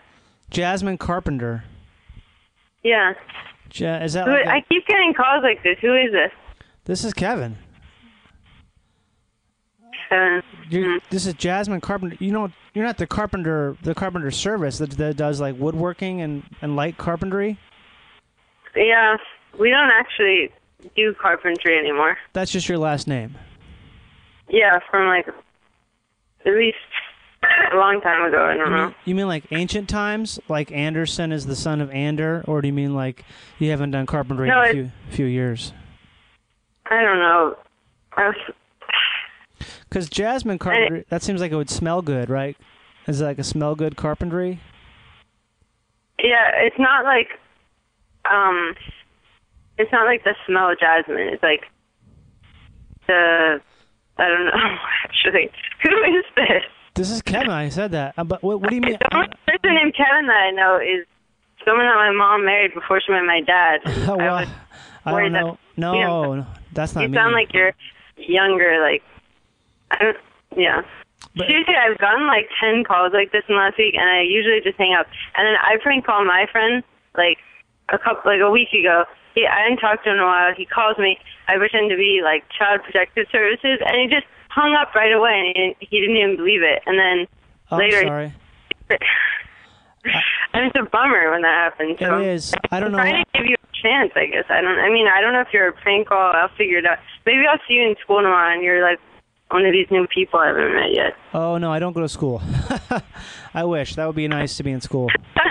[0.51, 1.65] Jasmine Carpenter.
[2.85, 3.15] Yeah.
[3.75, 5.77] Ja- is that Who, like a- I keep getting calls like this.
[5.81, 6.31] Who is this?
[6.85, 7.59] this is Kevin.
[10.11, 10.43] Kevin.
[10.71, 12.17] You're, This is Jasmine Carpenter.
[12.21, 16.45] You know, you're not the carpenter, the carpenter service that, that does like woodworking and,
[16.63, 17.59] and light carpentry.
[18.77, 19.17] Yeah,
[19.59, 20.53] we don't actually
[20.97, 22.17] do carpentry anymore.
[22.33, 23.37] That's just your last name.
[24.49, 25.29] Yeah, from like
[26.47, 26.77] at least
[27.73, 28.45] a long time ago.
[28.45, 28.87] I don't You know.
[28.87, 32.69] mean, you mean like ancient times, like Anderson is the son of Ander, or do
[32.69, 33.25] you mean like
[33.59, 35.73] you haven't done carpentry No, in a few few years?
[36.87, 37.57] I don't know.
[39.85, 42.57] Because jasmine carpentry, that seems like it would smell good, right?
[43.07, 44.61] Is it like a smell good carpentry?
[46.19, 47.29] Yeah, it's not like
[48.31, 48.75] um
[49.79, 51.29] it's not like the smell of jasmine.
[51.33, 51.63] It's like
[53.07, 53.61] the
[54.19, 54.53] I don't know
[55.05, 55.51] actually.
[55.83, 56.63] Who is this?
[56.95, 57.51] This is Kevin.
[57.51, 58.15] I said that.
[58.19, 58.97] Uh, But what, what do you mean?
[58.99, 61.07] The only person named Kevin that I know is
[61.65, 63.81] someone that my mom married before she met my dad.
[64.09, 64.47] Well, I
[65.05, 65.59] I don't know.
[65.77, 66.01] No, you
[66.39, 67.17] no, that's not you me.
[67.17, 67.73] sound like you're
[68.17, 69.03] younger, like
[69.93, 70.17] I don't
[70.57, 70.83] yeah.
[71.37, 74.61] Seriously, I've gotten like ten calls like this in the last week, and I usually
[74.61, 75.07] just hang up.
[75.37, 76.83] And then I prank call my friend
[77.17, 77.39] like
[77.93, 79.05] a couple, like a week ago.
[79.35, 80.55] He, I hadn't talked to him in a while.
[80.55, 81.19] He calls me.
[81.49, 85.33] I pretend to be like Child Protective Services, and he just hung up right away,
[85.39, 86.83] and he didn't, he didn't even believe it.
[86.87, 87.27] And then
[87.71, 88.33] Oh, I'm later, sorry.
[90.55, 91.99] and it's a bummer when that happens.
[91.99, 92.55] So It is.
[92.71, 92.99] I don't I'm know.
[92.99, 94.45] trying to give you a chance, I guess.
[94.49, 94.79] I don't.
[94.79, 96.33] I mean, I don't know if you're a prank call.
[96.35, 96.99] I'll figure it out.
[97.27, 98.99] Maybe I'll see you in school tomorrow, and you're like
[99.51, 101.13] one of these new people I haven't met yet.
[101.35, 102.41] Oh no, I don't go to school.
[103.55, 105.09] I wish that would be nice to be in school.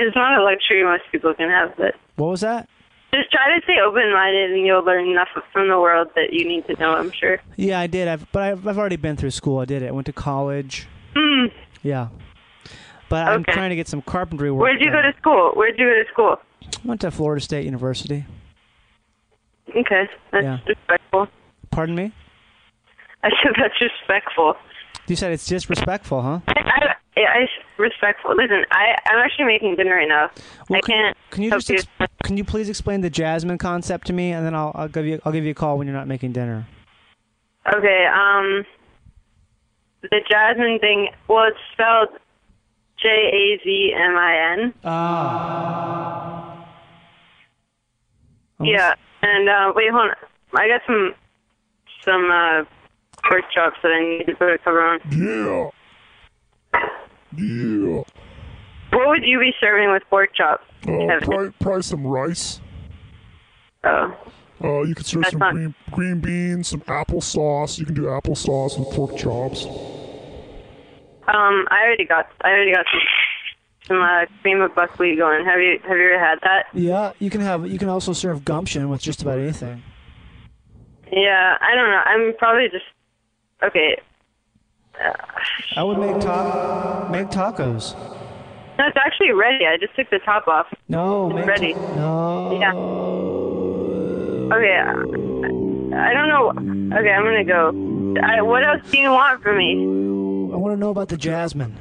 [0.00, 2.68] It's not a luxury most people can have, but What was that?
[3.14, 6.66] just try to stay open-minded, and you'll learn enough from the world that you need
[6.66, 6.92] to know.
[6.94, 7.40] I'm sure.
[7.56, 8.06] Yeah, I did.
[8.06, 9.58] I've, but I've, I've already been through school.
[9.60, 9.88] I did it.
[9.88, 10.86] I went to college.
[11.16, 11.46] Hmm.
[11.82, 12.08] Yeah.
[13.08, 14.60] But I'm trying to get some carpentry work.
[14.62, 15.52] Where'd you go to school?
[15.54, 16.36] Where'd you go to school?
[16.84, 18.26] I went to Florida State University.
[19.70, 20.58] Okay, that's Yeah.
[20.66, 21.28] respectful.
[21.70, 22.12] Pardon me?
[23.24, 24.54] I said that's respectful.
[25.06, 26.40] You said it's disrespectful, huh?
[26.48, 27.48] I, I, I
[27.78, 28.34] respectful.
[28.36, 30.30] Listen, I I'm actually making dinner right now.
[30.70, 31.16] I can't.
[31.30, 31.86] Can you just ex-
[32.22, 35.20] can you please explain the jasmine concept to me, and then I'll I'll give you
[35.24, 36.66] I'll give you a call when you're not making dinner.
[37.66, 38.64] Okay, um,
[40.02, 41.08] the jasmine thing.
[41.26, 42.08] Well, it's spelled
[43.00, 44.74] J A Z M I N.
[44.84, 46.68] Ah.
[48.60, 50.16] Yeah, and uh, wait, hold on.
[50.54, 51.14] I got some
[52.04, 52.64] some uh,
[53.28, 55.00] pork chops that I need to put a cover on.
[55.10, 55.70] Yeah.
[57.36, 58.02] Yeah.
[58.90, 60.64] What would you be serving with pork chops?
[60.86, 62.60] Uh, probably, probably some rice.
[63.84, 64.16] Oh.
[64.62, 67.78] Uh, you could serve That's some not- green green beans, some applesauce.
[67.78, 69.66] You can do applesauce with pork chops.
[71.28, 73.00] Um, I already got I already got some
[73.86, 75.44] some uh, cream of buckwheat going.
[75.44, 76.66] Have you have you ever had that?
[76.72, 79.82] Yeah, you can have you can also serve gumption with just about anything.
[81.12, 82.02] Yeah, I don't know.
[82.04, 82.84] I'm probably just
[83.62, 84.00] okay.
[85.76, 87.94] I would make ta- make tacos.
[88.78, 89.66] no, it's actually ready.
[89.66, 90.66] I just took the top off.
[90.88, 91.74] No, it's ready.
[91.74, 92.58] no.
[92.60, 92.72] Yeah.
[94.56, 94.78] Okay.
[95.94, 96.50] I, don't know.
[96.98, 98.20] Okay, I'm gonna go.
[98.22, 99.74] I, what else do you want from me?
[100.52, 101.76] I want to know about the jasmine.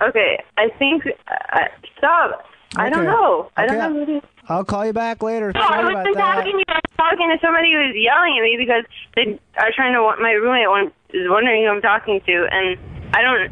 [0.00, 1.06] Okay, I think.
[1.28, 1.60] Uh,
[1.98, 2.46] stop.
[2.76, 3.50] I don't know.
[3.56, 5.52] I don't know I'll call you back later.
[5.54, 6.34] No, I Sorry about wasn't that.
[6.36, 6.64] talking to.
[6.68, 8.84] I was talking to somebody who was yelling at me because
[9.16, 10.00] they are trying to.
[10.22, 12.78] My roommate wa- is wondering who I'm talking to, and
[13.14, 13.50] I don't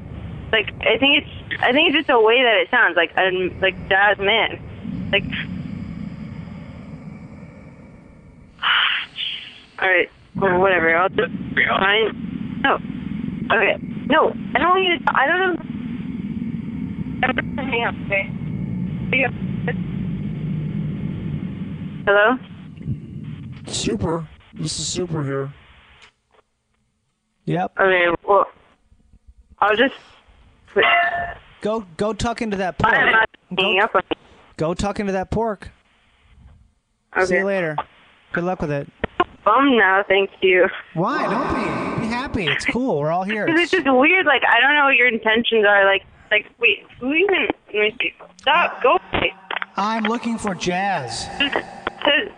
[0.52, 0.68] like.
[0.84, 1.30] I think it's.
[1.62, 3.16] I think it's just the way that it sounds like.
[3.16, 4.60] I'm like jazz man.
[5.12, 5.24] Like.
[9.80, 10.10] All right.
[10.36, 10.94] Well, whatever.
[10.96, 11.32] I'll just.
[11.56, 12.60] Fine.
[12.62, 12.74] No.
[13.54, 13.76] Okay.
[14.12, 14.28] No.
[14.54, 15.04] I don't want you to.
[15.16, 15.62] I don't know.
[17.62, 17.94] Hang up.
[18.06, 19.24] Okay.
[19.24, 19.32] Up.
[22.04, 22.36] Hello.
[23.66, 24.26] Super.
[24.54, 25.52] This is super here.
[27.44, 27.72] Yep.
[27.78, 28.46] Okay, well,
[29.60, 29.94] I'll just.
[31.60, 32.92] Go go tuck into that pork.
[32.92, 34.02] I'm not hanging up on
[34.56, 35.70] Go tuck into that pork.
[37.16, 37.26] Okay.
[37.26, 37.76] See you later.
[38.32, 38.88] Good luck with it.
[39.44, 40.68] bum now, thank you.
[40.94, 41.28] Why?
[41.28, 42.00] Don't be.
[42.00, 42.46] Be happy.
[42.46, 42.98] It's cool.
[42.98, 43.46] We're all here.
[43.46, 44.26] Because it's just weird.
[44.26, 45.84] Like I don't know what your intentions are.
[45.84, 47.46] Like, like wait, who even?
[47.66, 48.12] Let me see.
[48.38, 48.82] Stop.
[48.82, 49.32] Go away.
[49.76, 51.26] I'm looking for jazz.
[51.38, 51.54] Just
[52.04, 52.32] says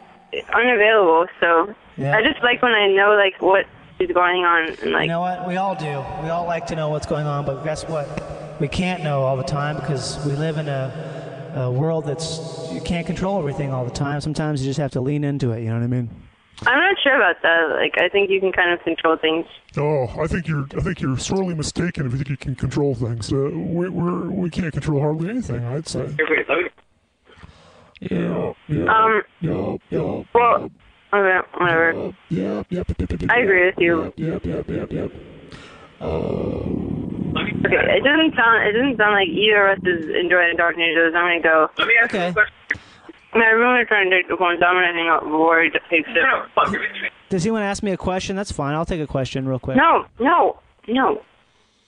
[0.52, 1.26] unavailable.
[1.40, 2.16] So Yeah.
[2.16, 3.66] I just like when I know like what
[3.98, 5.02] is going on and like.
[5.02, 5.46] you know what?
[5.46, 6.04] We all do.
[6.22, 8.60] We all like to know what's going on, but guess what?
[8.60, 12.40] We can't know all the time because we live in a, a world that's
[12.72, 14.20] you can't control everything all the time.
[14.20, 15.60] Sometimes you just have to lean into it.
[15.60, 16.10] You know what I mean?
[16.66, 17.70] I'm not sure about that.
[17.70, 19.46] Like I think you can kind of control things.
[19.76, 20.66] Oh, I think you're.
[20.76, 23.32] I think you're sorely mistaken if you think you can control things.
[23.32, 25.64] Uh, we we're, we can't control hardly anything.
[25.64, 26.14] I'd say.
[28.10, 28.52] Yeah.
[28.68, 28.84] Yeah.
[28.84, 29.22] Um.
[29.40, 29.80] Yep.
[29.90, 30.26] Yep.
[30.34, 30.70] Well.
[31.12, 31.48] Okay.
[31.58, 32.14] Whatever.
[32.30, 32.66] Yep.
[32.70, 32.98] Yep.
[32.98, 33.10] Yep.
[33.10, 33.30] Yep.
[33.30, 34.12] I agree with you.
[34.16, 34.44] Yep.
[34.44, 34.68] Yep.
[34.68, 34.92] Yep.
[34.92, 35.12] Yep.
[37.64, 40.84] Okay, it doesn't sound it doesn't sound like either of us is enjoying talking to
[40.84, 41.16] each other.
[41.16, 41.70] I'm gonna go.
[41.78, 42.24] Let me ask okay.
[42.26, 42.54] you a question.
[43.34, 46.08] My roommate's trying to take the phone, so I'm gonna hang up before he takes
[46.08, 47.04] it.
[47.30, 48.36] Does anyone ask me a question?
[48.36, 48.74] That's fine.
[48.74, 49.76] I'll take a question real quick.
[49.76, 51.22] No, no, no.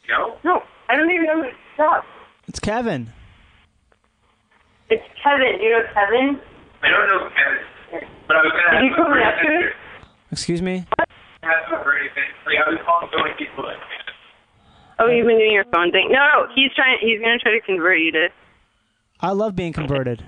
[0.09, 0.39] No?
[0.45, 0.63] No.
[0.89, 2.05] I don't even know who stop.
[2.49, 3.13] It's Kevin.
[4.89, 5.59] It's Kevin.
[5.59, 6.41] Do you know Kevin?
[6.83, 9.73] I don't know Kevin, but I was gonna Did you come yesterday?
[10.33, 10.87] Excuse me.
[11.43, 12.31] or anything.
[12.47, 13.65] Like I was calling so many people.
[13.65, 13.77] Like,
[14.99, 16.09] Oh, you've been doing your phone thing.
[16.11, 16.99] No, no, he's trying.
[17.01, 18.29] He's gonna try to convert you to.
[19.21, 20.23] I love being converted.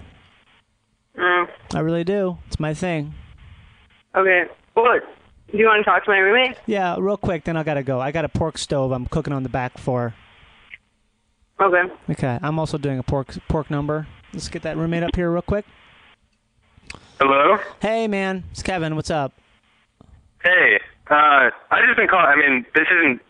[1.18, 2.38] Oh, I really do.
[2.46, 3.14] It's my thing.
[4.14, 4.44] okay.
[4.74, 5.02] What?
[5.50, 6.56] Do you want to talk to my roommate?
[6.66, 8.00] Yeah, real quick, then I gotta go.
[8.00, 10.14] I got a pork stove I'm cooking on the back floor.
[11.60, 11.82] Okay.
[12.10, 14.06] Okay, I'm also doing a pork pork number.
[14.32, 15.64] Let's get that roommate up here real quick.
[17.20, 17.58] Hello.
[17.80, 18.94] Hey, man, it's Kevin.
[18.96, 19.32] What's up?
[20.42, 20.78] Hey.
[21.10, 22.26] Uh, I just been calling.
[22.26, 23.20] I mean, this isn't.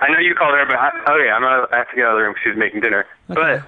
[0.00, 0.90] I know you called her, but I,
[1.24, 1.72] yeah, I'm out.
[1.72, 2.34] I have to get out of the room.
[2.34, 3.06] 'cause She's making dinner.
[3.28, 3.58] But Hang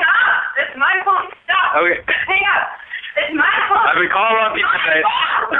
[0.00, 0.42] up!
[0.58, 1.30] It's my phone.
[1.44, 1.76] Stop.
[1.76, 2.68] okay, Hang up!
[3.16, 3.86] It's my phone.
[3.86, 5.02] I've been calling on people today.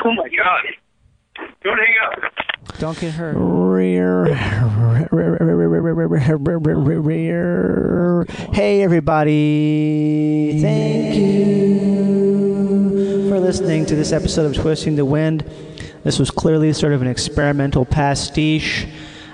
[0.04, 0.64] Oh my god!
[1.62, 2.12] Don't hang up.
[2.78, 3.36] Don't get hurt.
[8.52, 10.60] Hey, everybody.
[10.60, 12.50] Thank you
[13.30, 15.50] for listening to this episode of Twisting the Wind.
[16.04, 18.86] This was clearly sort of an experimental pastiche.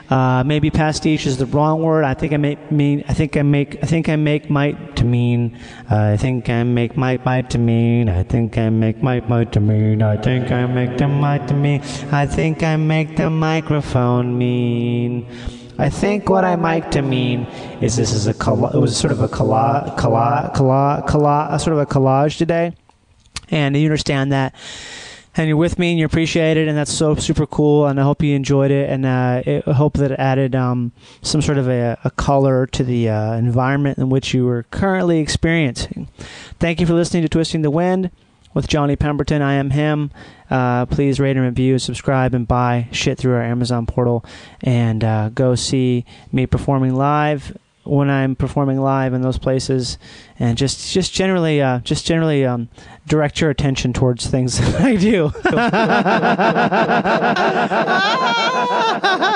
[0.08, 2.04] Uh, maybe pastiche is the wrong word.
[2.04, 3.02] I think I make mean.
[3.08, 3.82] I think I make.
[3.82, 5.58] I think I make might to mean.
[5.90, 8.08] I think I make might might to mean.
[8.08, 10.00] I think I make might might to mean.
[10.00, 11.82] I think I make the might to mean.
[12.12, 15.26] I think I make the microphone mean.
[15.78, 17.42] I think what I might to mean
[17.82, 21.80] is this is a it was sort of a collage, collage, collage, collage, sort of
[21.80, 22.74] a collage today,
[23.50, 24.54] and you understand that.
[25.38, 28.02] And you're with me and you appreciate it and that's so super cool and i
[28.02, 31.68] hope you enjoyed it and uh, i hope that it added um, some sort of
[31.68, 36.08] a, a color to the uh, environment in which you were currently experiencing.
[36.58, 38.10] Thank you for listening to twisting the wind
[38.56, 39.42] with johnny pemberton.
[39.42, 40.10] I am him.
[40.50, 44.24] Uh, please rate and review subscribe and buy shit through our amazon portal.
[44.62, 49.98] And uh, go see me performing live when I'm performing live in those places,
[50.40, 52.68] and just just generally uh, just generally um,
[53.06, 55.30] direct your attention towards things that I do.